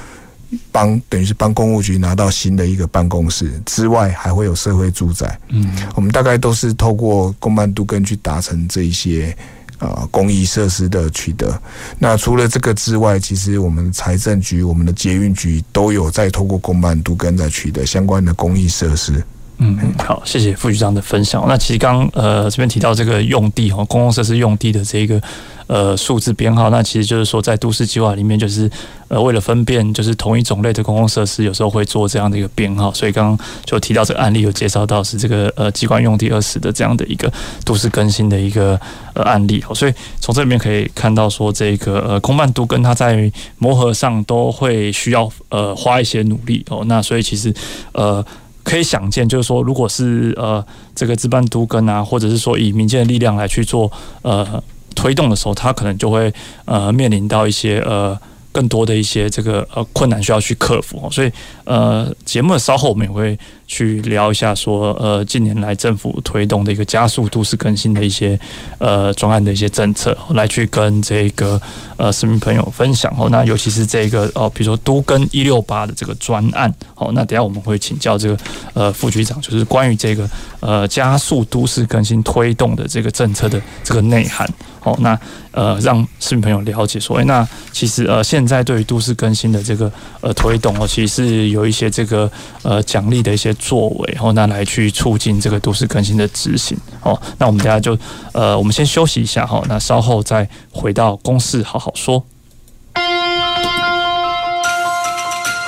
[0.71, 5.37] 帮等于是帮公务局拿到新的一个办公室之外，还会有社会住宅。
[5.49, 9.37] 嗯，我们大概都是透过公办都更去达成这一些。
[9.79, 11.61] 啊，公益设施的取得。
[11.99, 19.23] 那除了这个之外，其实我们财政局、我们的捷运局都有在透过公办都跟在取得相关的公益设施。
[19.59, 21.45] 嗯，好，谢谢副局长的分享。
[21.49, 25.21] 那其实刚呃这边提到这个用地哈，公共设施用地的这个
[25.69, 28.69] 呃数字编号，那其实就是说在都市计划里面，就是
[29.07, 32.93] 呃为了分辨就是同一种类的公共设施，有时候会做这样的一个编号。
[32.93, 37.33] 所以刚刚就提到这个案例，有介绍到是这个呃机关用地二十的这样的一个
[37.65, 38.81] 都市更新的一个
[39.15, 39.63] 呃案例。
[39.75, 46.83] 所以从这里面可以看到说，这个呃公办都跟它在磨合上都会需要呃花一些努力哦。
[46.87, 47.55] 那所以其实
[47.93, 48.25] 呃。
[48.65, 50.63] 可以想见，就是说，如果是呃
[50.95, 54.63] 这个自办都跟啊，或者是说以民间的力量来去做呃
[54.99, 56.33] 推动的时候，他可能就会
[56.65, 58.19] 呃面临到一些呃。
[58.51, 61.31] 更多的一些这个呃困难需要去克服，所以
[61.65, 68.41] 呃节目的稍后我们也会去聊一下说呃近年来政府推动的一个加速都市更新的一些
[68.79, 71.61] 呃专案的一些政策，来去跟这个
[71.99, 73.29] 呃市民朋友分享哦。
[73.31, 78.37] 那尤其是这个哦，比如说都跟一六八的这个专案，好，那等下我们会请教这个
[78.73, 84.49] 呃副局长，就是关于这个呃加速都市更新推动的这个政策的这个内涵。
[84.89, 85.19] 好，那
[85.51, 92.31] 呃，让市民朋友了解说，哎，那其实呃，现在对于都市更新的这个呃推动哦，其实是有一些这个
[92.63, 96.75] 呃奖励的一些作为，然后那来去促进这个都市更新的执行。
[97.01, 97.99] 好，那我们等下就
[98.33, 102.25] 呃，我们先休息一下哈，那稍后再回到公事好好说。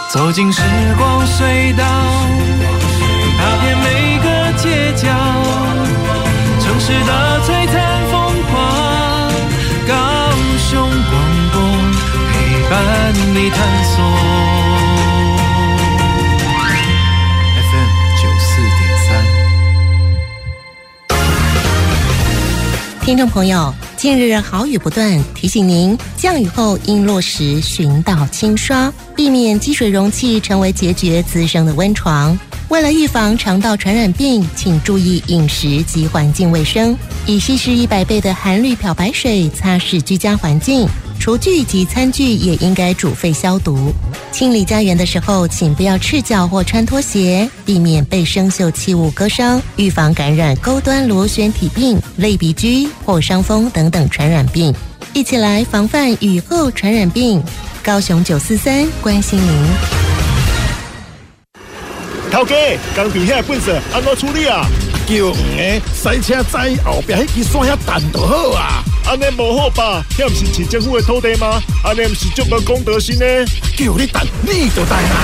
[0.09, 0.63] 走进时
[0.97, 1.85] 光隧道，
[3.39, 5.09] 踏遍每个街角，
[6.61, 7.30] 城市的
[12.71, 14.01] 伴你探索
[17.57, 17.91] FM
[18.23, 19.09] 九四点三。
[23.05, 32.39] 听众朋友，近日好雨不断，提醒您降雨后应落实寻道清刷，避免积水容器成为结节滋生的温床。
[32.71, 40.87] 为了预防肠道传染病，请注意饮食及环境卫生，以稀释一百倍的含氯漂白水擦拭居家环境。
[41.19, 43.93] 厨具及餐具也应该煮沸消毒。
[44.31, 54.73] 清理家园的时候，请不要赤脚或穿拖鞋，避免被生锈器物割伤，预防感染钩端螺旋体病、类鼻疽或伤风等等传染病。
[55.13, 57.43] 一起来防范雨后传染病。
[57.83, 60.10] 高雄九四三关心您。
[62.31, 62.55] 头家，
[62.95, 64.65] 工地遐粪扫安怎处理啊？
[65.07, 68.85] 叫黄个塞车载后壁迄支线遐弹就好啊。
[69.05, 70.05] 安尼无好吧？
[70.17, 71.61] 遐毋是市政府的土地吗？
[71.85, 73.25] 安尼毋是足无公德心呢？
[73.77, 75.17] 叫你等，你就等啊！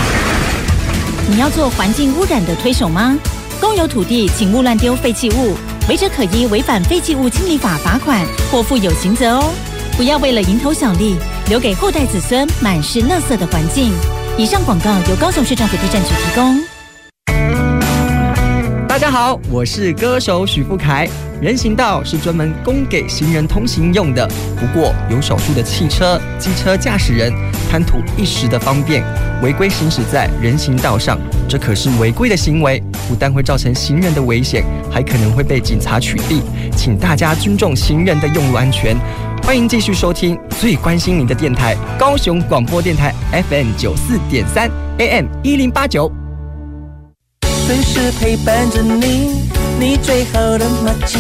[1.29, 3.17] 你要做环境污染的推手吗？
[3.61, 5.57] 公有土地，请勿乱丢废弃物，
[5.89, 9.53] 违者可依违反废弃物清理法罚款或负有刑责哦。
[9.97, 11.17] 不要为了蝇头小利，
[11.49, 13.93] 留给后代子孙满是垃圾的环境。
[14.37, 16.76] 以上广告由高雄市政府地震局提供。
[18.97, 21.07] 大家好，我是歌手许富凯。
[21.39, 24.27] 人行道是专门供给行人通行用的，
[24.59, 27.31] 不过有少数的汽车、机车驾驶人
[27.71, 29.05] 贪图一时的方便，
[29.43, 36.41] 违规行驶在人行道上，这可是违规的行为，不但会造成行人的危险，还可能会被警察取缔。
[36.75, 38.97] 请大家尊重行人的用路安全。
[39.43, 43.15] 欢迎继续收听最关心您的电台——高雄广播电台
[43.51, 46.11] FM 九四点三 AM 一零八九。
[47.67, 49.43] 随时陪伴着你，
[49.77, 51.19] 你最好的默契，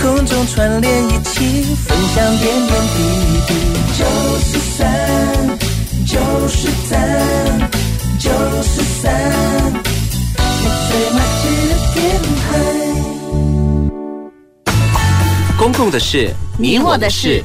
[0.00, 2.98] 空中串联一起，分享点点滴
[3.46, 3.52] 滴。
[3.98, 4.00] 九
[4.38, 4.88] 四三，
[6.06, 6.96] 九四三，
[8.18, 8.30] 九
[8.62, 9.12] 四三，
[10.40, 11.96] 你最默契的电
[12.40, 12.48] 台。
[15.58, 17.44] 公共的事，你我的事。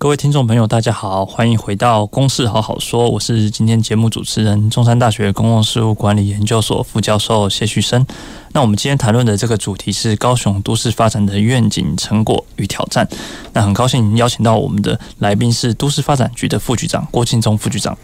[0.00, 8.06] 各位听众朋友，大家好，欢迎回到《公事好好说》，我是今天节目主持人，中山大学公共事务管理研究所副教授谢旭升。
[8.52, 13.06] 那我们今天谈论的这个主题是高雄都市发展的愿景、成果与挑战。
[13.52, 17.94] 那很高兴邀请到我们的来宾是都市发展局的副局长郭敬宗副局长。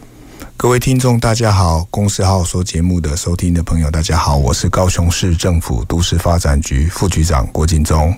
[0.55, 8.15] 各位听众，大家好，《公事好好说》节目的收听的朋友，大家好，我是高雄市政府都市发展局副局长郭敬忠。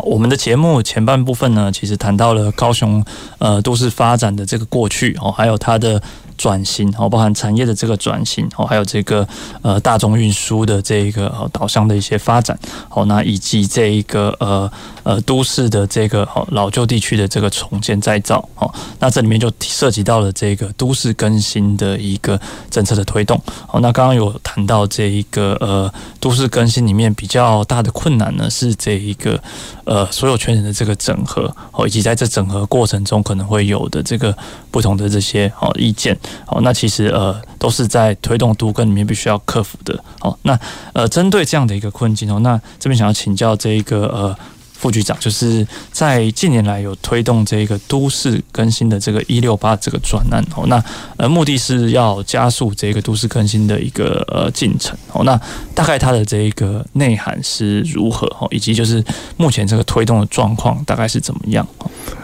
[0.00, 3.04] 我们的节目前半部分呢，其实谈到了高雄
[3.38, 6.02] 呃都市发展的这个过去哦，还有它的。
[6.36, 9.26] 转型哦，包含产业的这个转型哦，还有这个
[9.62, 12.58] 呃大众运输的这一个呃导向的一些发展
[12.90, 14.70] 哦，那以及这一个呃
[15.02, 23.80] 呃都市的这个哦老旧地区的这个重建再造哦，那这里面就涉及到了这个都市更新的一个政策的推动哦。
[23.80, 29.42] 那刚刚有谈到这一个呃都市更新里面比较大的困难呢，是这一个
[29.84, 34.36] 呃所有权人的这个整合哦，以及在这整合过程中可能会有的这个
[34.70, 36.16] 不同的这些哦意见。
[36.46, 39.98] 好，那其实呃都是在推动都跟里面必须要克服的。
[40.20, 40.58] 好，那
[40.92, 44.36] 呃针对这样的一个困境哦，那这边想要请教这一个呃
[44.72, 50.82] 副局长，就是在近年来有推动这个都市更新的这个一六八这个专案哦，那
[51.16, 55.40] 呃目的是要加速这个都市更新的一个呃进程哦，那
[55.74, 59.02] 大概它的这一个内涵是如何哦，以及就是
[59.38, 61.66] 目前这个推动的状况大概是怎么样？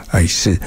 [0.08, 0.60] 哎，是。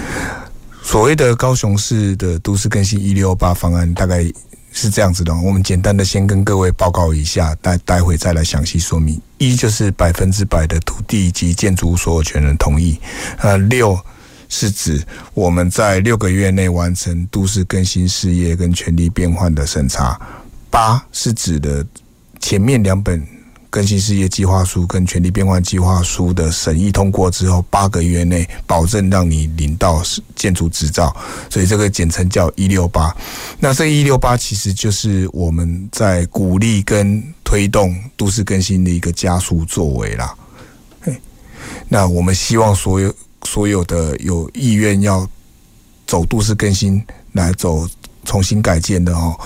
[0.86, 4.24] 所谓的高雄市的都市更新一六八方案，大概
[4.72, 5.36] 是这样子的。
[5.36, 9.20] 我们简单的先跟各位报告一下，待待会再来详细说明。
[9.40, 12.98] 一就是百分之百的土地及建筑所有权人同意。
[13.40, 14.00] 呃，六
[14.48, 20.18] 是指我们在六个月内完成都市更新事业跟权利变换的审查。
[20.70, 21.86] 八是指的
[22.40, 23.35] 前面两本。
[23.76, 30.02] 更新事业计划书跟权利变换计划书的审议通过之后，八个月内保证让你领到
[30.34, 31.14] 建筑执照，
[31.50, 33.14] 所以这个简称叫一六八。
[33.60, 40.34] 那这一六八其实就是我们在鼓励跟推动都市更新的一个加速作为啦。
[41.90, 45.28] 那我们希望所有所有的有意愿要
[46.08, 47.86] 走都市更新来走。
[48.28, 49.40] 重新改建的哦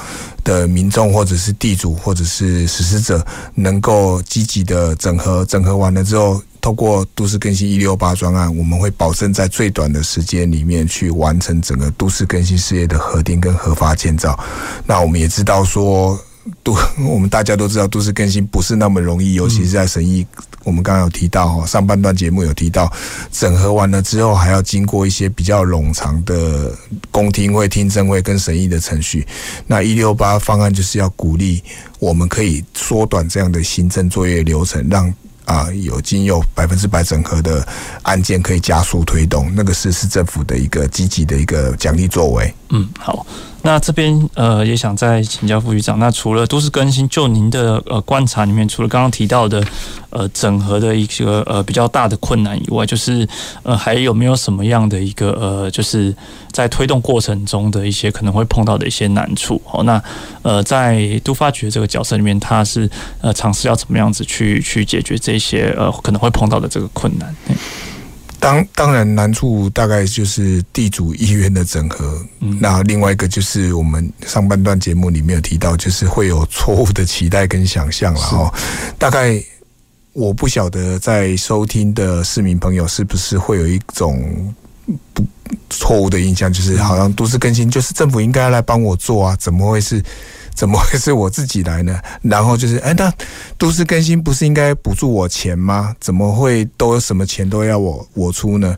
[0.43, 3.25] 的民众或者是地主或者是实施者，
[3.55, 14.39] 能够积极的整合，整合完了之后，透过都市更新一六八专案，我们会保证在最短的时间里面去完成整个都市更新事业的核定跟合法建造。
[14.85, 16.19] 那我们也知道说。
[16.63, 16.75] 都
[17.05, 20.25] 我们大家都知道，都市更新不是那么容易，尤其是在审议。
[20.65, 22.91] 我们刚刚有提到哈，上半段节目有提到，
[23.31, 26.77] 整合完了之后，还要经过一些比较冗长的
[27.11, 29.25] 公听会、听证会跟审议的程序。
[29.65, 31.63] 那一六八方案就是要鼓励
[31.97, 35.11] 我们可以缩短这样的行政作业流程，让
[35.45, 37.65] 啊有经有百分之百整合的
[38.03, 39.49] 案件可以加速推动。
[39.55, 42.53] 那个是市政府的一个积极的一个奖励作为。
[42.69, 43.25] 嗯，好。
[43.61, 49.61] 那这边呃也想再请教副局长，那除了都市更新，就您的呃观察里面，除了刚刚提到的
[50.09, 53.27] 呃整合的一个呃比较大的困难以外，就是
[53.63, 56.15] 呃还有没有什么样的一个呃就是
[56.51, 59.61] 在推动过程中的一些可能会碰到的一些难处？
[59.65, 60.01] 好，那
[60.41, 62.89] 呃在都发局这个角色里面，他是
[63.21, 67.35] 呃尝试要怎么样子去去解决这些呃可能会碰到的这个困难？
[68.39, 78.53] 当当然难处大概就是地主意愿的整合，嗯，那另外一个就是我们上半段节目里面有提到，就是会有错误的期待跟想象了哈。
[78.97, 79.43] 大概
[80.13, 84.53] 我不晓得在收听的市民朋友是不是会有一种
[85.13, 85.23] 不
[85.69, 90.03] 错误的印象，就是好像都市更新就是政府应该来帮我做啊，怎么会是？
[90.59, 91.97] 怎么会是我自己来呢？
[92.21, 93.09] 然后就是，哎，那
[93.57, 95.95] 都市更新不是应该补助我钱吗？
[96.01, 98.75] 怎么会都什么钱都要我我出呢？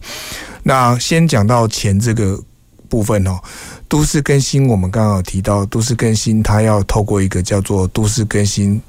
[0.61, 2.39] 那先讲到钱这个
[2.87, 3.39] 部分哦。
[3.87, 8.79] 都市更新，我们刚刚有提到，都市更新它要透过一个叫做都市更新，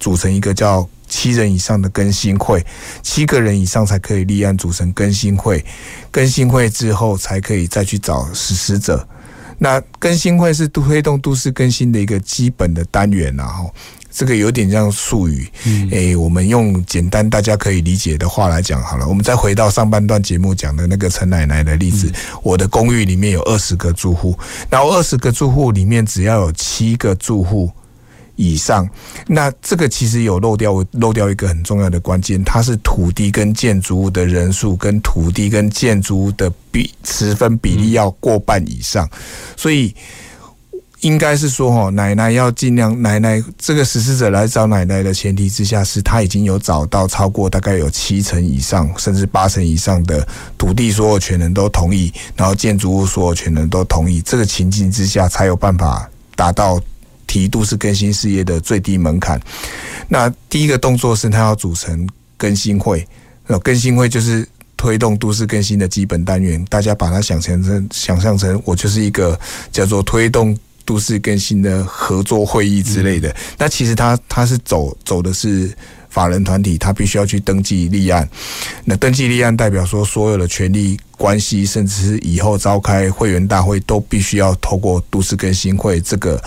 [0.00, 2.64] 组成一个叫七人以上的更新会，
[3.02, 5.62] 七个人以上才可以立案组成更新会，
[6.10, 9.06] 更新会之后才可以再去找实施者。
[9.58, 13.74] 那更新会是推动都市更新的一个基本的单元然、啊、后，
[14.10, 19.06] 这个有点像术语，嗯，诶，我们用简单大家可以理解的话来讲好了。
[19.06, 24.38] 我们再回到上半段节目讲的那个陈奶奶的例子，我的公寓里面有二十个住户，
[24.70, 27.70] 然后二十个住户里面只要有七个住户。
[28.38, 28.88] 以上，
[29.26, 39.10] 那这个其实有漏掉漏掉一个很重要的关键，它是土地跟建筑物的人数跟土地跟建筑物的比持分比例要过半以上，
[39.56, 39.92] 所以
[41.00, 50.24] 应该是说哈，奶奶要尽量，奶奶这个实施者来找奶奶的前提之下，是他已经有找到超过大概有七成以上，甚至八成以上的
[50.56, 56.80] 土地所有权人都同意，然后建筑物所有权人都同意，这个情境之下才有办法达到。
[57.28, 59.40] 提都市更新事业的最低门槛，
[60.08, 63.06] 那第一个动作是他要组成更新会，
[63.46, 64.44] 那更新会就是
[64.76, 66.64] 推动都市更新的基本单元。
[66.70, 69.38] 大家把它想象成想象成我就是一个
[69.70, 70.56] 叫做推动
[70.86, 73.34] 都市更新的合作会议之类的。
[73.58, 75.70] 那其实他他是走走的是
[76.08, 78.26] 法人团体，他必须要去登记立案。
[78.84, 86.42] 那登记立案代表说，所有的权利关系，甚至是以后召开会员大会，都必须要透过都市更新会这个。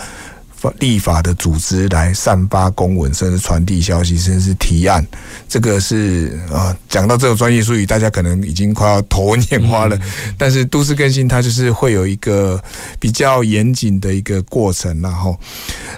[0.78, 5.06] 立法的组织来散发公文，甚至传递消息，甚至提案，
[5.48, 9.98] 这个是啊，讲到这种专业术语，大家可能已经快要头昏眼花了。
[10.38, 12.62] 但是都市更新它就是会有一个
[12.98, 15.38] 比较严谨的一个过程，然后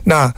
[0.03, 0.33] 那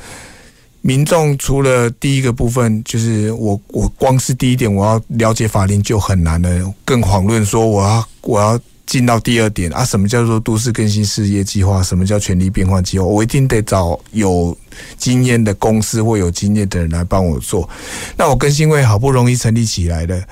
[0.80, 8.60] 民众除了第一个部分，就是我我光是第一点，我要了解法令就很难了，更遑论说我要我要。
[8.86, 11.82] 进到第二点啊，什么叫做都市更新事业计划？
[11.82, 13.04] 什么叫权力变换计划？
[13.04, 14.56] 我一定得找有
[14.96, 17.68] 经验的公司或有经验的人来帮我做。
[18.16, 20.22] 那我更新会好不容易成立起来的，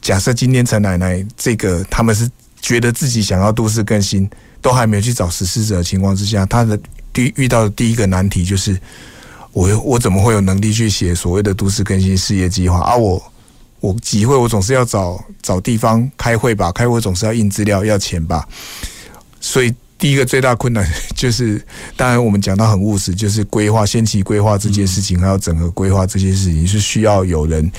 [0.00, 2.28] 假设今天陈奶奶这个他们是
[2.60, 4.28] 觉得自己想要都市更新，
[4.60, 6.76] 都还没有去找实施者的情况之下，他的
[7.12, 8.76] 第遇到的第一个难题就是，
[9.52, 12.96] 我我怎么会有能力去写所谓的都市更新事业计划啊？
[12.96, 13.22] 我。
[13.82, 18.48] 我集会，我总是要找找地方开会吧，开会总是要印资料，要钱吧。
[19.40, 21.60] 所以第一个最大困难就是，
[21.96, 27.70] 当然我们讲到很务实，就是规划、先期规划这件事情，还有整合规划这件事情，是需要有人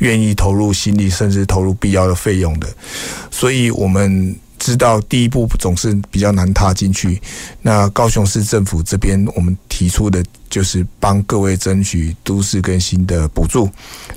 [0.00, 2.66] 愿意投入心力，甚至投入必要的费用的。
[3.30, 4.36] 所以我们。
[4.62, 7.20] 知道第一步总是比较难踏进去，
[7.62, 13.68] 那高雄市政府这边我们提出的就是帮各位争取都市更新的补助。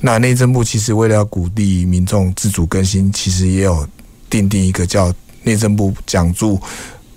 [0.02, 3.88] 那内政部其实为了要鼓励民众自主更新，其实也有
[4.30, 6.62] 订定一个叫内政部奖助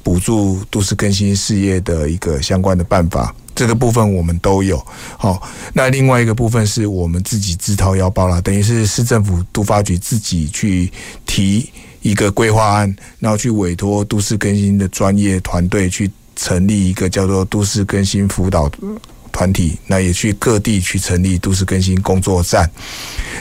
[0.02, 3.34] 补助都市更新事业的一个相关的办法。
[3.54, 4.82] 这个部分我们都有。
[5.18, 5.42] 好，
[5.74, 10.90] 那另外一个部分是我们自己自掏腰包了，等于是市政府都发局自己去
[11.26, 11.68] 提。
[12.02, 18.70] 一个规划案，然后去委托都市更新的专业团队去成立一个叫做都市更新辅导
[19.32, 22.68] 团体，那也去各地去成立都市更新工作站，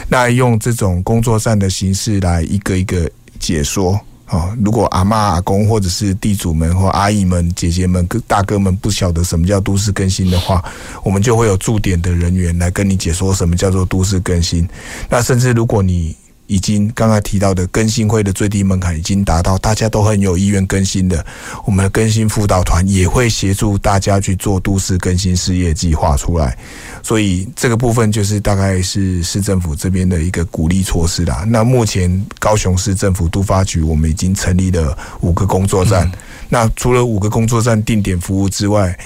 [0.09, 4.55] 那用这种工作站的形式来一个一个解说啊。
[4.63, 10.63] 如果阿妈阿公或者是地主们或阿姨们姐姐们大哥们不晓得什么叫都市更新的话，
[11.03, 14.67] 我们就会有驻点的人员来跟你解说什么叫做都市更新。
[15.09, 16.15] 那甚至如果你
[16.47, 21.23] 已经刚才提到的更新会的最低门槛已经达到，大家都很有意愿更新的，
[21.65, 26.57] 我们的更新辅导团也会协助大家去做都市更新事业计划出来，
[27.03, 31.43] 所以这个部分就是大概是 市政府这边的一个鼓励措施啦。
[31.47, 36.09] 那目前高雄市政府都发局我们已经成立了五个工作站，
[36.49, 38.97] 那除了五个工作站定点服务之外，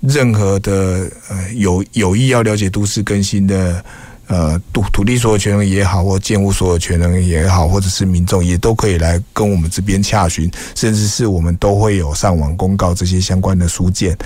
[0.00, 3.82] 任何的呃有有意要了解都市更新的。
[4.30, 14.16] 呃，土土地所有权人也好，或建物所有权人也好，或者是民众也都可以来跟我们这边洽询，甚至是我们都会有上网公告这些相关的书件。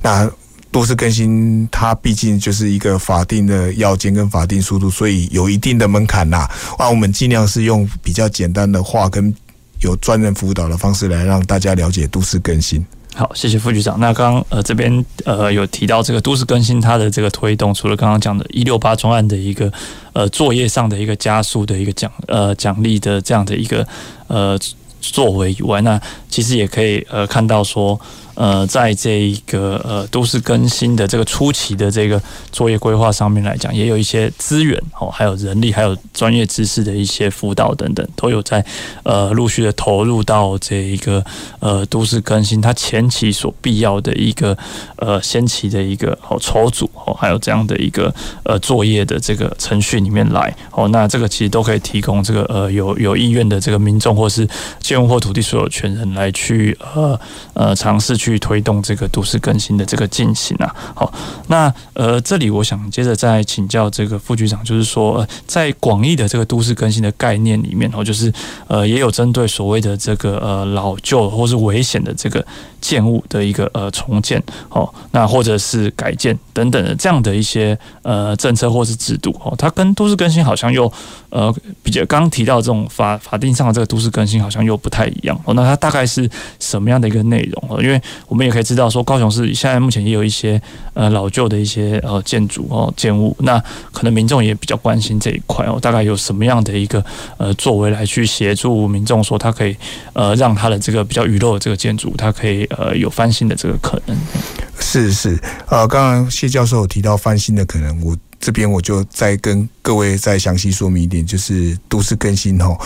[0.00, 0.30] 那
[0.70, 6.48] 都市更新，它毕竟就是一个法定的要件跟法定速度，所以有一定的门槛呐。
[6.78, 9.34] 啊我们尽量是用比较简单的话，跟
[9.80, 12.86] 有专人辅导的方式来让大家了解都市更新。
[13.14, 13.98] 好，谢谢副局长。
[14.00, 19.70] 那刚刚呃这边呃有提到这个都市更新它的这个推动，除了刚刚讲的“一六八”专案的一个
[20.12, 23.86] 呃作业上的一个加速的一个奖呃奖励的这样的一个
[24.28, 24.58] 呃
[25.00, 28.00] 作为以外，那其实也可以呃看到说。
[28.40, 32.18] 呃，在这一个呃都市更新的这个初期的这个
[32.50, 38.64] 作业规划上面来讲，也有一些资源哦，还有人力，还有专业知识的一些辅导等等，都有在
[39.02, 41.22] 呃陆续的投入到这一个
[41.58, 44.56] 呃都市更新它前期所必要的一个
[44.96, 48.10] 呃先期的一个哦筹组哦，还有这样的一个
[48.44, 54.48] 呃作业的这个程序里面来哦，那这个其实都可以提供这个呃有有意愿的这个民众或是
[54.80, 57.20] 建物或土地所有权人来去呃
[57.52, 58.29] 呃尝试去。
[58.30, 61.12] 去推动这个都市更新的这个进行啊，好，
[61.48, 68.32] 那呃，这里我想接着再请教这个副局长，就是说，呃，在广义的这个都市更新的概念里面，哦，就是
[68.68, 72.44] 呃，也有针对所谓的这个呃老旧或是危险的这个。
[72.80, 80.90] 建物的一个呃重建哦，那或者是改建等等的这样的一些呃政策或是制度哦，它跟都市更新好像又
[81.28, 85.52] 呃比较刚提到这种法法定上的这个都市更新好像又不太一样哦。
[85.52, 86.26] 那它大概是
[86.58, 87.82] 什么样的一个内容哦？
[87.82, 90.60] 因为我们也可以知道说，高雄市现在目前也有一些
[90.94, 93.58] 呃老旧的一些呃建筑哦建物，那
[93.92, 95.78] 可能民众也比较关心这一块哦。
[95.80, 97.04] 大概有什么样的一个
[97.36, 99.76] 呃作为来去协助民众说，它可以
[100.12, 102.60] 呃让它的这个比较遗漏的这个建筑，它可以。
[102.70, 104.16] 呃，有翻新的这个可能。
[104.78, 112.78] 是是，呃，刚刚谢教授有提到翻新的可能，我这边我就再跟各位再详细说明一点，就是都市更新吼，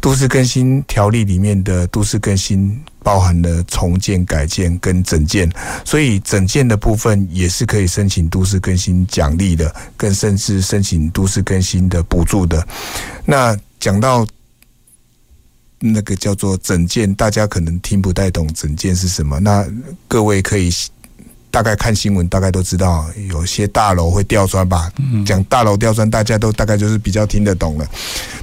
[0.00, 5.50] 都市更新条例里面的都市更新包含了重建、改建跟整建，
[5.84, 12.66] 所以整建的部分也是可以申请都市更新奖励的，更甚至申请都市更新的补助的。
[13.24, 14.26] 那讲到。
[15.82, 19.40] 那个叫做整建，大家可能听不太懂整建是什么。
[19.40, 19.66] 那
[20.06, 20.70] 各位可以
[21.50, 24.90] 大概看新闻，大概都知道有些大楼会吊砖吧？
[25.26, 27.86] 讲大楼吊砖，大家都大概就是比较听得懂了。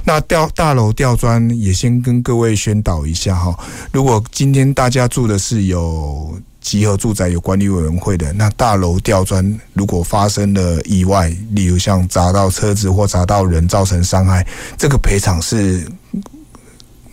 [0.04, 3.58] 那吊大楼吊砖也先跟各位宣导一下哈。
[3.92, 14.46] 如果今天大家住的是有集合住宅有管理委员会的，那大楼吊砖如果发生了意外，例如像砸到车子或砸到人造成伤害，
[14.76, 15.86] 这个赔偿是。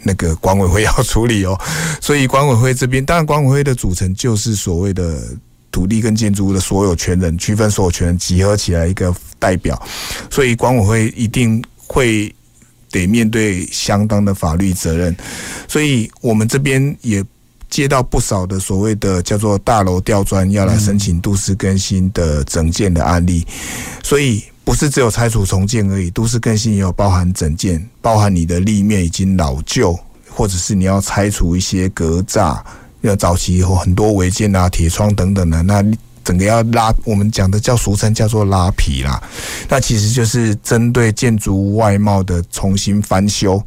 [0.07, 1.59] 那个管委会要处理哦，
[1.99, 5.19] 所以管委会这边，当然管委会的组成就是所谓的
[5.76, 9.78] 土地跟建筑物的所有权人，区分所有权人集合起来一个代表，
[10.30, 12.34] 所以管委会一定会
[12.89, 15.13] 得面对相当的法律责任，
[15.67, 17.21] 所以我们这边也
[17.69, 23.45] 接到不少的所谓的叫做大楼吊砖要来申请都市更新的整件的案例，
[24.01, 24.41] 所以。
[24.65, 29.95] 不是只有拆除重建而已，都市更新也有包含整建，包含你的立面已经老旧，
[30.28, 32.59] 或者是你要拆除一些格栅，
[33.05, 35.83] 要早期有很多违建啊、铁窗等等的，那
[36.23, 39.21] 整个要拉，我们讲的叫俗称叫做拉皮啦，
[39.69, 43.61] 那其实就是针对建筑外貌的重新翻修，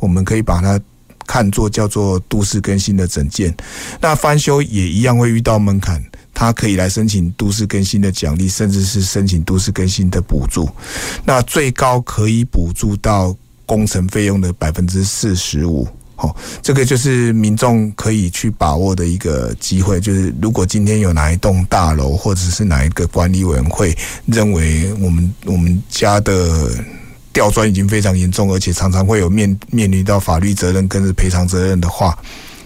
[0.00, 0.80] 我们可以把它
[1.26, 3.54] 看作叫做都市更新的整建，
[4.00, 6.02] 那翻修也一样会遇到门槛。
[6.34, 10.70] 他可以来申请都市更新的奖励，甚至是申请都市更新的补助。
[11.24, 13.34] 那最高可以补助到
[13.66, 15.88] 工程费用的百分之四十五。
[16.20, 20.00] 好，这个就是民众可以去把握的一个机会。
[20.00, 23.96] 就是如果今天有哪一栋大楼，或者是哪一个管理委员会
[24.26, 26.68] 认为我们我们家的
[27.32, 32.18] 吊砖已经非常严重，而且常常会有面面临到法律责任跟赔偿责任的话。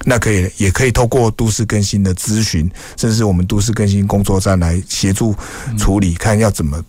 [0.04, 5.32] 那可以，也可以透过都市更新的咨询，甚至我们都市更新工作站来协助
[5.78, 6.82] 处理，看要怎么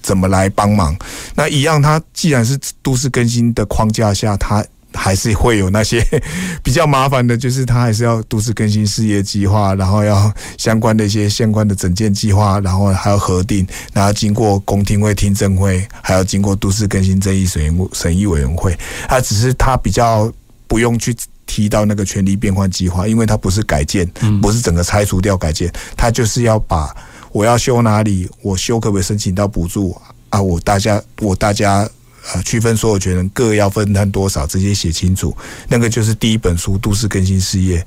[0.00, 0.94] 怎么来帮忙。
[1.34, 4.64] 那一样，它既然是都市更新的框架下，它
[4.94, 6.04] 还是会有那些
[6.62, 18.76] 比较麻烦的，就是他还是要都市更新事业计划，然后要相关的一些相关的整建计划，然后还要核定，然后经过公听会、听证会，还要经过都市更新争议审议审议委员会。
[19.08, 20.32] 他只是他比较
[20.66, 21.14] 不用去。
[21.44, 26.88] 提到那个权利变换计划，因为它不是改建，不是整个拆除掉改建，他就是要把
[27.30, 29.94] 我要修哪里，我修可不可以申请到补助
[30.30, 30.40] 啊？
[30.40, 31.86] 我大家我大家。
[32.32, 35.36] 呃，区分所有权人各要分摊多少，直接写清楚，
[35.68, 37.80] 那个就是第一本书《都市更新事业》。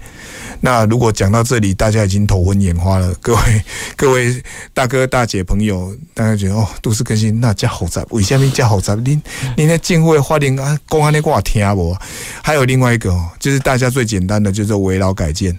[0.59, 3.63] 那如果讲到这里，大家已经头昏眼花了，各位
[3.95, 8.93] 各位大哥大姐朋友，大家觉得哦，都市更新那叫好杂，为什么叫好杂？
[8.95, 9.21] 您
[9.55, 11.95] 您在进会发言啊，公安那挂听不？
[12.43, 15.57] 还有另外一个哦，就是大家最简单的，就是围绕改建。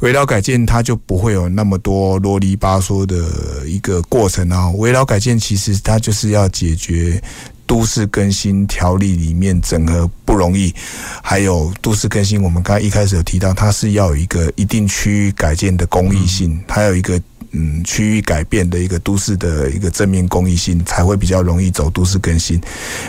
[0.00, 4.68] 围绕改建它就不会有那么多啰里吧嗦的一个过程啊。
[4.70, 7.22] 围绕改建其实它就是要解决。
[7.70, 10.74] 都市更新条例里面整合不容易，
[11.22, 22.60] 还有都市更新，我们刚才一开始有提到，它是要有一个一定区域改建的公益性，还有一个嗯区域改变的一个都市的一个正面公益性，才会比较容易走都市更新。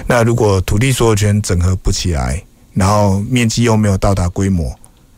[0.06, 2.40] 那如果土地所有权整合不起来，
[2.76, 4.72] 然后面积又没有到达规模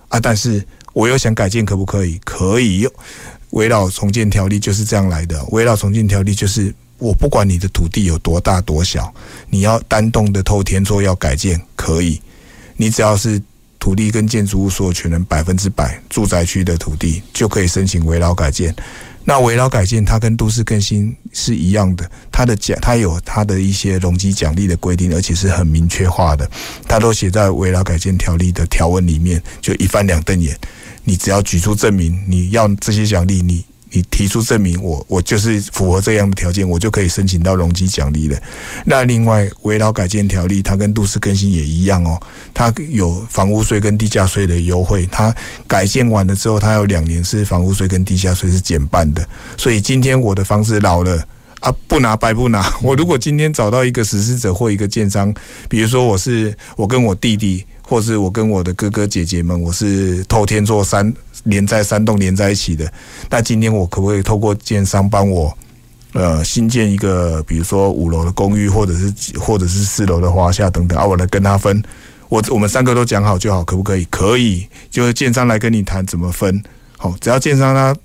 [0.07, 2.17] 啊，但是我又想改建，可不可以？
[2.23, 2.87] 可以。
[3.49, 5.43] 围绕重建条例就是这样来的。
[5.51, 6.73] 围绕重建条例就是，
[7.03, 9.13] 我不管你的土地有多大多小，
[9.49, 12.21] 你要单栋的透天厝要改建，可以。
[12.77, 13.41] 你只要是
[13.77, 18.73] 土地跟建筑物所有权人百分之百住宅区的土地，就可以申请围老改建。
[19.25, 26.49] 那围老改建它跟都市更新是一样的，它的奖它有它的一些容积奖励的规定，而且是很明确化的，
[26.87, 30.57] 它都写在围老改建条例的条文里面，就一翻两瞪眼。
[31.03, 38.37] 你只要举出证明，你要这些奖励，你你提出证明，我我就是符合这样的条件，我就可以申请到容积奖励了。
[38.83, 42.19] 那另外，危老改建条例它跟都市更新也一样哦，
[42.55, 45.07] 它有房屋税跟地价税的优惠。
[45.11, 45.33] 它
[45.67, 49.23] 改建完了之后，它有两年是房屋税跟地价税是减半的。
[49.55, 51.23] 所以今天我的房子老了
[51.59, 52.73] 啊，不拿白不拿。
[52.81, 55.31] 我如果今天找到一个实施者或一个建商，
[55.69, 57.63] 比如说我是我跟我弟弟。
[57.85, 61.13] 或是我跟我的哥哥姐姐们，我是透天做三
[61.43, 62.91] 连在三栋连在一起的。
[63.29, 65.55] 那今天我可不可以透过建商帮我，
[66.13, 71.83] 呃，新建一个，比如说五楼的公寓，或者是或者是四楼的华夏等等啊，我来跟他分。
[72.29, 74.05] 我我们三个都讲好就好，可不可以？
[74.05, 76.63] 可以，就是建商来跟你谈怎么分。
[76.97, 77.95] 好，只要建商他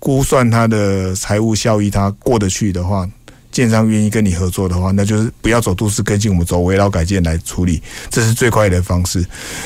[0.00, 3.08] 估算他的财务效益，他过得去的话。
[3.52, 9.24] 建商愿意跟你合作的话，那就是不要走都市更新，我们走围老改建来处理，这是最快的方式。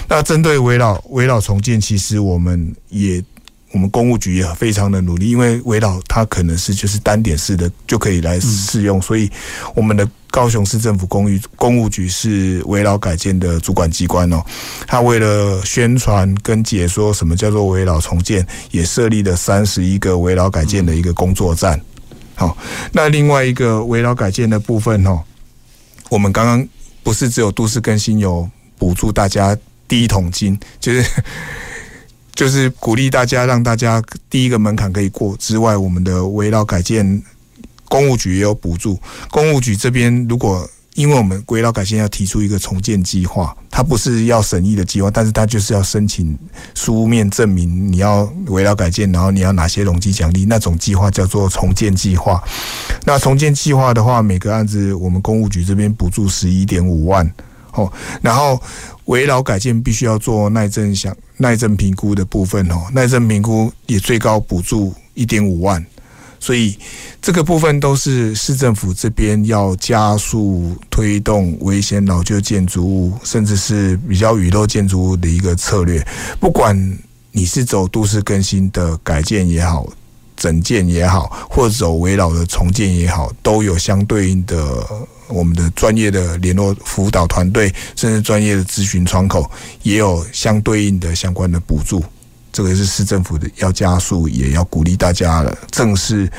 [0.09, 3.23] 那针对围老围老重建，其实我们也
[3.73, 9.31] 我们公务局也非常的努力，因为围老它可能是就是单点式的就可以来适用，所以
[9.75, 14.43] 我们的高雄市政府公寓公务局是围老改建的主管机关哦。
[14.87, 21.81] 他为了宣传跟解说什么叫做围老重建，也设立了三十一个围老改建的一个工作站。
[22.35, 22.57] 好，
[22.93, 25.23] 那另外一个围绕改建的部分哦，
[26.11, 26.69] 我们刚刚
[27.03, 29.57] 不是只有都市更新有补助大家
[29.87, 31.05] 第一桶金，就是
[32.35, 37.23] 就是鼓励大家让大家第一个门槛可以过之外，我们的围绕改建
[37.89, 40.69] 公务局也有补助，公务局这边如果。
[40.95, 46.37] 因为我们危老改建要提出一个重建计划，它不是要审议的计划，但是它就是要申请
[46.75, 52.43] 书面证明你要围绕改建，然后你要哪些容积奖励，那种计划叫做重建计划。
[53.05, 57.29] 那重建计划的话，每个案子我们公务局这边补助十一点五万
[57.73, 57.93] 哦，
[58.23, 58.61] 然后
[59.07, 65.85] 围绕改建必须要做耐震想耐震评估的部分哦，耐震评估也最高补助一点五万。
[66.45, 66.77] 所以
[67.23, 76.07] 这个部分都是市政府这边要加速推动危险老旧建筑物，甚至是比较雨漏建筑物的一个策略。
[76.39, 76.77] 不管
[77.33, 79.89] 你是走都市更新的改建也好，
[80.37, 84.87] 整建也好，或者走危老的重建也好，都有相对应的
[85.29, 89.51] 我们的专业的联络辅导团队，甚至专业的咨询窗口，
[89.83, 92.05] 也有相对应的相关的补助。
[92.55, 96.31] 这个是市政府的要加速，也要鼓励大家了正视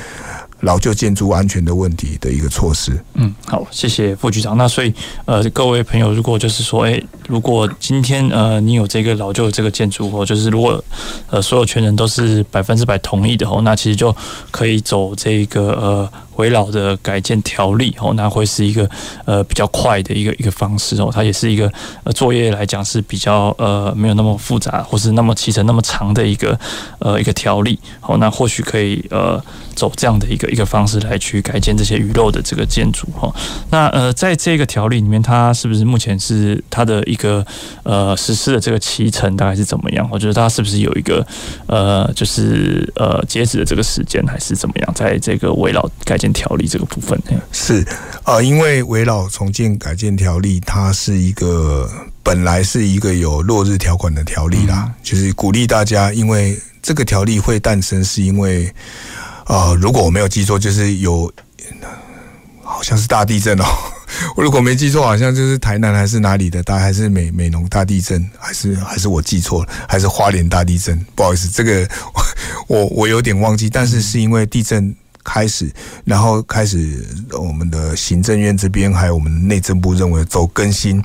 [0.60, 2.98] 老旧建筑安全的问题的一个措施。
[3.12, 4.56] 嗯，好，谢谢副局长。
[4.56, 4.94] 那所以
[5.26, 10.82] 呃，各位朋友，如果就是说，诶，如果今天呃你有这个老旧这个建筑，或就是如果
[11.28, 14.16] 呃所有权人都是百分之百同意的话，那其实就
[14.50, 16.10] 可以走这个呃。
[16.36, 18.88] 危老的改建条例哦，那会是一个
[19.24, 21.70] 呃比较快的一个一个方式哦，它也是一个
[22.04, 26.58] 呃作业来讲是比较呃没有那么复杂，或是那么骑程那么长的一个
[26.98, 29.42] 呃一个条例哦，那或许可以呃
[29.74, 33.32] 走这样的一个一个方式来去改建这些雨漏的这个建筑哈。
[33.70, 37.44] 那呃在这个条例里面，它是不是目前是它的一个
[37.82, 40.08] 呃实施的这个骑程大概是怎么样？
[40.10, 41.26] 我觉得它是不是有一个
[41.66, 44.94] 呃就是呃截止的这个时间还是怎么样？
[44.94, 47.20] 在这个围绕改建条例这个部分
[47.52, 47.86] 是
[48.24, 51.88] 呃，因为围绕重建改建条例，它是一个
[52.22, 58.72] 本来是一个有落日条款的条例啦，嗯、就是鼓励大家，因为这个条例会诞生，是因为
[59.46, 61.32] 呃，如果我没有记错，就是有
[62.62, 63.64] 好像是大地震哦，
[64.36, 71.88] 我 如果没记错，好像就是台南还是哪里的，大概还是美美浓大地震，还是还是我记错了，还是花莲大地震，不好意思，这个
[72.66, 74.94] 我我有点忘记，但是是因为地震。
[75.26, 75.68] 开始，
[76.04, 81.02] 然后开始，我们的行政院这边还有我们内政部认为走更新，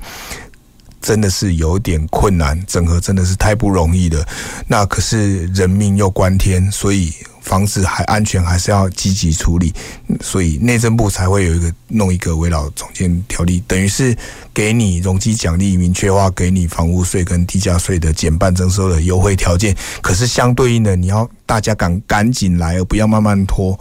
[1.01, 4.23] 真的是有点困难，整合真的是太不容易了。
[4.67, 7.11] 那可是人命又关天，所以。
[7.41, 9.73] 房子还安全，还是要积极处理，
[10.21, 14.15] 所以内政部才会有一个弄一个围绕重建条例，等于是
[14.53, 19.75] 给你容积奖励明确化，给你房屋税跟地价税的减半征收的优惠条件。
[20.01, 23.77] 可是相对应的，你要大家赶赶紧来，而不要慢慢拖。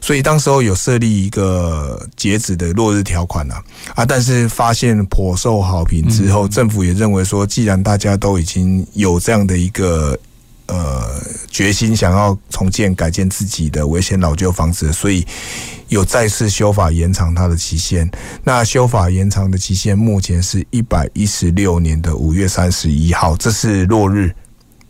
[0.00, 3.62] 所以当时候有设立一个截止的落日条款啊，
[3.94, 10.18] 啊，但是发现颇受好评之后，政府也认为说，既然大家都已经有这样的一个。
[10.66, 15.26] 呃，决心想要重建改建自己的危险老旧房子，所以
[15.88, 18.10] 有再次修法延长它的期限。
[18.44, 24.34] 那修法延长的期限目前是一百一十六年的五月三十一号，这是落日。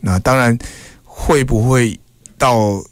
[0.00, 0.56] 那当然
[1.04, 1.98] 会不会
[2.36, 2.82] 到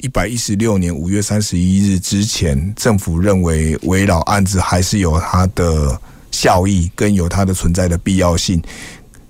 [0.00, 6.00] 一百一十六年五月三十一日之前，政府认为围绕案子还是有它的
[6.30, 8.60] 效益跟有它的存在的必要性？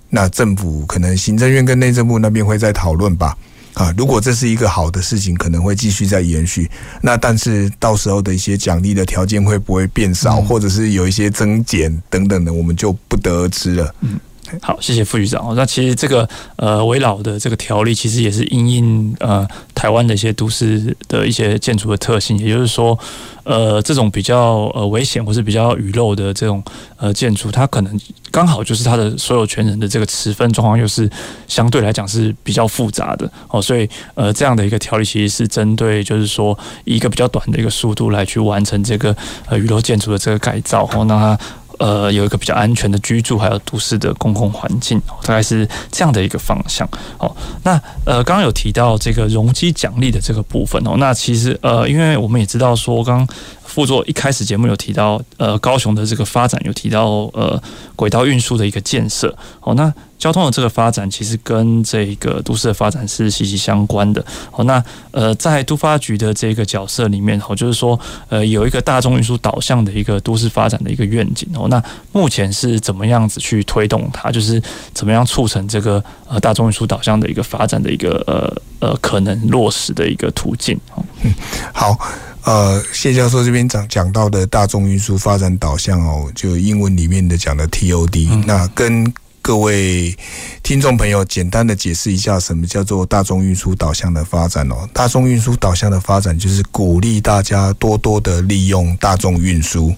[0.09, 3.37] 那政府可能行政院跟内政部那边会再讨论吧，
[3.73, 6.69] 啊，如果这是一个好的事情，可能会继续再延续。
[7.01, 13.95] 那但是到时候的一些奖励的条件会不会变少，或者是有一些增减等等的，我们就不得而知了。
[14.01, 14.19] 嗯。
[14.61, 15.53] 好，谢谢副局长。
[15.55, 22.97] 那其实这个呃，围绕的这个条例，其实也是因应呃台湾的一些都市的一些建筑的特性，也就是说，
[23.43, 26.63] 呃，这种比较呃危险或是比较雨漏的这种
[26.97, 27.99] 呃建筑，它可能
[28.31, 31.09] 刚好就是它的所有权人的这个持分状况，又是
[31.47, 33.61] 相对来讲是比较复杂的哦。
[33.61, 39.15] 所以呃，这样的一个条例其实是针对就是说以一个比较短的一个速度来去完成这个
[39.47, 41.39] 呃雨漏建筑的这个改造哦，那它。
[41.79, 46.87] 呃，有一个比较安全的居住，还有都市的公共环境，大概是这样的一个方向。
[47.17, 53.27] 好，那呃，刚刚有提到这个容积奖励的这个部分哦，那其实呃，因为我们也知道说刚。
[53.65, 57.61] 副座一开始节目有提到，呃，高雄的这个发展有提到，呃，
[57.93, 59.35] 轨道运输的一个建设。
[59.59, 64.25] 好，那交通的这个发展其实跟这个都市的发展是息息相关的。
[64.51, 67.99] 好，那呃，在都发局的这个角色里面，哦，就是说，
[68.29, 71.47] 呃，有一个大众运输导向的一个都市发展的一个愿景。
[71.55, 74.31] 哦，那目前是怎么样子去推动它？
[74.31, 74.61] 就是
[74.93, 80.79] 怎么样促成这个呃大众运输导向的一个发展的一个呃呃可能落实的一个途径？
[81.23, 81.33] 嗯，
[81.73, 81.97] 好。
[82.45, 88.43] 呃，谢教授这边讲讲到的大众运输发展导向哦，就英文里面的讲的 TOD，嗯。
[88.45, 89.11] 那跟
[89.45, 90.17] 各位
[90.63, 94.89] 听众朋友简单的解释一下，什么叫做大众运输导向的发展哦？
[94.91, 99.93] 大众运输导向的发展就是鼓励大家多多的利用大众运输。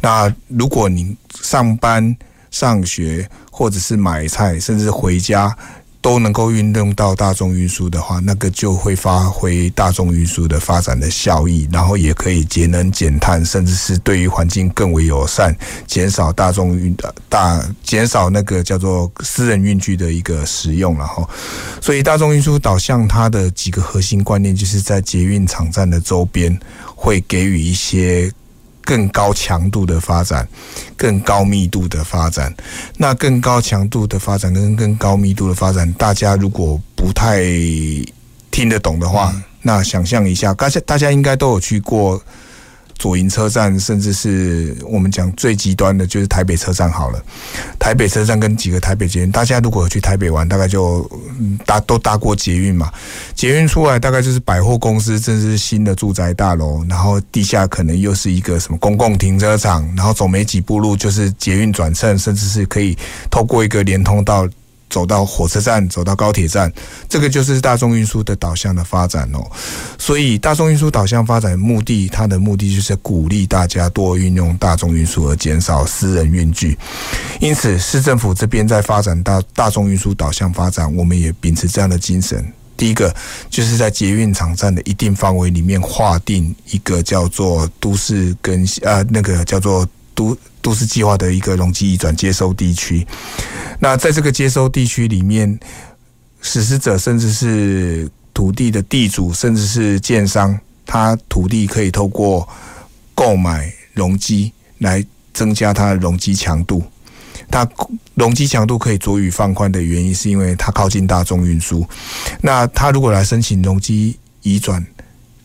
[0.00, 2.16] 那如果你上班、
[2.50, 5.56] 上学，或者是买菜，甚至回家。
[6.02, 21.26] 都能够运用到大众运输的话，那个就会发挥大众运输的发展的效益，然后也可以节能减碳，甚至是对于环境更为友善，减少大众运的大减少那个叫做私人运具的一个使用，然后，
[21.80, 26.58] 所以大众运输导向它的几个核心观念，就是在捷运场站的周边
[26.96, 28.30] 会给予一些。
[28.82, 30.46] 更高强度的发展，
[30.96, 32.54] 更高密度的发展。
[32.96, 37.42] 那更高强度的发展跟更高密度的发展，大家如果不太
[38.50, 42.22] 听得懂的话，嗯、那想象一下，大家大家应该都有去过。
[43.02, 47.20] 左营车站，甚至是我们讲最极端的，就是台北车站好了。
[47.76, 51.10] 台北车站跟几个台北捷运，大家如果去台北玩，大概就
[51.66, 52.92] 搭都搭过捷运嘛。
[53.34, 62.96] 捷运出来，大概就是百货公司，甚至是新的住宅大楼，然后地下可能又是一个什么公共停车场，然后走没几步路就是捷运转乘，甚至是可以
[63.28, 64.48] 透过一个连通道。
[64.92, 66.70] 走到火车站，走到高铁站，
[67.08, 69.40] 这个就是大众运输的导向的发展哦。
[69.98, 76.76] 所以，大众运输导向发展目的，它的目的就是鼓励大家多运用大众运输，而减少私人运具。
[77.40, 82.44] 因此，市政府这边在发展大大众运输导向发展，我们也秉持这样的精神。
[82.76, 83.14] 第一个，
[83.48, 90.36] 就是在捷运场站的一定范围里面划定一个叫做都市更新啊，那个叫做都。
[90.62, 93.06] 都市计划的一个容积移转接收地区，
[93.80, 95.58] 那在这个接收地区里面，
[96.40, 102.48] 实施者甚至是土地的地主，甚至是建商，他土地可以透过
[103.14, 105.04] 购买容积来
[105.34, 106.82] 增加它的容积强度。
[107.50, 107.68] 它
[108.14, 111.86] 容积强度可以酌予放宽的原因，是因为它靠近大众运输。
[112.40, 114.84] 那他如果来申请容积移转，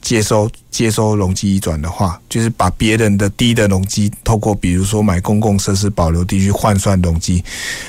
[0.01, 7.43] 接收接收容积移转的话，就是把别人的低的容积，透过比如说买公共设施保留地去换算容积。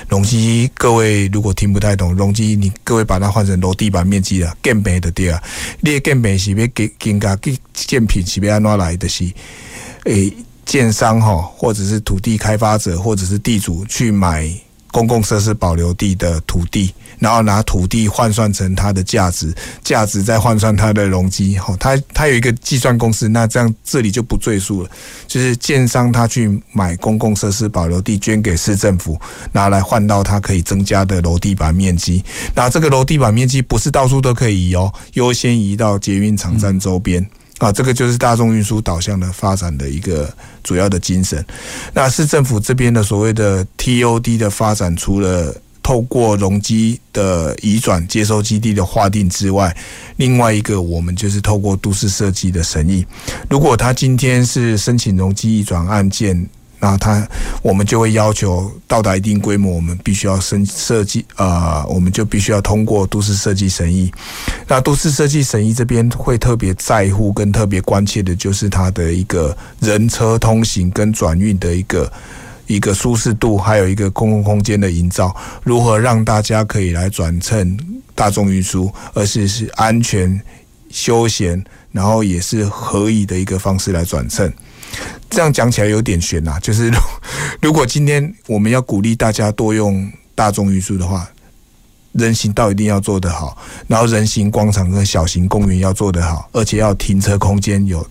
[0.09, 5.41] 容积各位如果听不太懂，容积你各位把它换成楼地板面积了，更便的对啊。
[5.81, 9.31] 你更便是要给更加给建品是要安怎来的是？
[10.05, 10.33] 诶，
[10.65, 14.51] 建商哈，或者是土地开发者，或者是地主去买
[14.91, 16.93] 公共设施保留地的土地。
[17.19, 19.53] 然后拿土地换算成它的价值，
[19.83, 24.91] 价值再换算它的容积，吼，它它有一个计算公式，那这样这里就不赘述了。
[25.27, 29.21] 就是建商他去买公共设施保留地，捐给市政府，
[29.53, 32.25] 拿来换到它可以增加的楼地板面积。
[32.55, 37.25] 那这个楼地板面积不是到处都可以移哦，优先移到捷运场站周边。
[37.59, 41.45] 啊，这个就是大众运输导向的发展的一个主要的精神。
[41.93, 45.53] 那市政府这边的所谓的 TOD 的发展，除了
[45.89, 49.75] 透过容积的移转、接收基地的划定之外，
[50.17, 53.07] 另外一个我们就是透过都市设计的审议。
[53.49, 56.47] 如果他今天是申请容积移转案件，
[56.79, 57.27] 那他，
[57.63, 64.13] 我们就会要求到达一定规模，我们必须要申设计，呃，我们就必须要通过都市设计审议。
[64.67, 72.13] 那都市设计审议这边会特别在乎跟特别关切的，就是它的一个人车通行跟转运的一个
[72.69, 77.77] 一个舒适度，还有一个公共空间的营造，如何让大家可以来转乘
[78.15, 80.41] 大众运输，而是是安全、
[80.91, 84.53] 休闲，然后也是合宜的一个方式来转乘。
[85.29, 86.91] 这样讲起来有点悬呐，就是
[87.61, 91.29] 如果今天我们要鼓励大家多用大众运输的话，
[92.13, 93.57] 人行道一定要做得好，
[93.87, 98.07] 然后人行广场跟小型公园要做得好，而且要停车空间有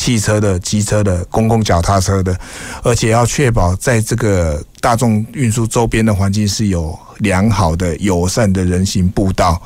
[0.00, 2.34] 汽车的、机车的、公共脚踏车的，
[2.82, 9.60] 而且要确保在这个大众运输周边的环境是有良好的、友善的人行步道。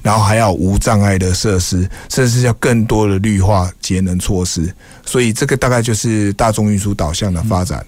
[0.00, 4.72] 然后还要无障碍的设施，甚至要更多的绿化节能措施，
[5.04, 7.84] 所以这个大概就是大众运输导向的发展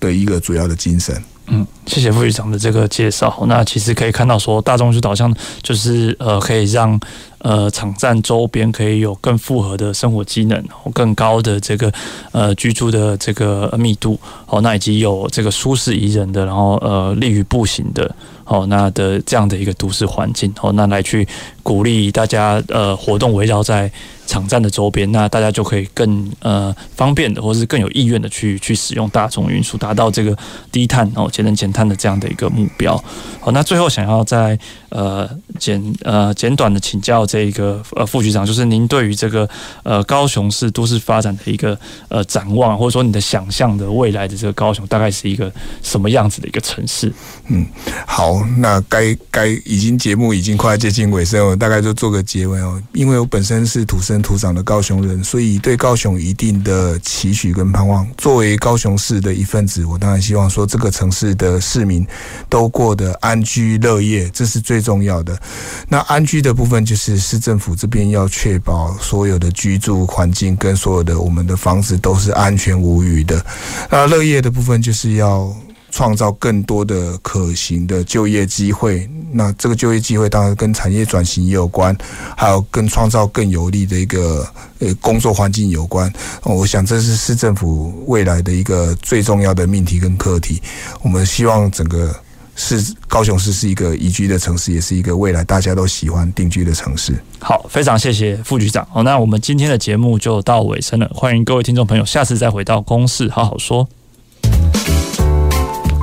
[0.00, 1.22] 的一个主要的精神。
[1.48, 3.44] 嗯，谢谢副局长的这个介绍。
[3.46, 5.32] 那其实可以看到，说大众运输导向
[5.62, 6.98] 就是呃，可以让
[7.42, 11.92] 呃场站周边可以有更复合的生活机能，更高的这个
[12.32, 18.14] 呃居住的这个密度，哦，那以及有这个舒适宜人的，然后呃利于步行的。
[18.44, 21.26] 哦，那的这样的一个都市环境，哦，那来去
[21.62, 23.90] 鼓励大家呃活动围绕在
[24.26, 30.36] 场站的周边，那大家就可以更呃方便的，或是更有意愿的去去使用大众运输，达到这个
[30.70, 32.96] 低碳哦节能减碳的这样的一个目标。
[33.40, 34.58] 好，那最后想要再
[34.88, 39.48] 呃简呃简短的请教这一个呃副局长，就是您对于这个
[39.82, 45.52] 呃高雄市都市发展的一个呃展望，或者说你的想象的未来的这个高雄大概是一个
[45.82, 47.12] 什么样子的一个城市？
[47.48, 47.66] 嗯，
[48.06, 52.80] 好，那该该已经节目已经快接近尾声，我大概就做个结尾哦。
[52.92, 58.06] 因为我本身是土生土长的高雄人，所以对高雄一定的期许跟盼望。
[58.18, 62.06] 作为高雄市的一份子，我当然希望说这个城市的市民
[62.48, 65.40] 都过得安居乐业，这是最重要的。
[65.88, 73.44] 那安居的部分，就是市政府这边要确保所有的居住环境跟所有的我们的房子都是安全无虞的。
[73.88, 75.54] 那乐业的部分，就是要。
[75.92, 81.96] 创造更多的可行的就业机会，那这个就业机会当然跟产业转型也有关，
[82.34, 84.44] 还有跟创造更有利的一个
[84.80, 86.10] 呃工作环境有关。
[86.42, 90.60] 我想这是市政府未来的一个最重要的命题跟课题。
[91.02, 92.14] 我们希望整个
[92.56, 97.14] 市高雄市是一个宜居的城市，也是一个未来大家都喜欢定居的城市。
[97.38, 98.86] 好，非常谢谢副局长。
[98.90, 103.86] 好，那我们今天的节目就到尾声了，欢迎各位听众朋友下次再回到公视好好说。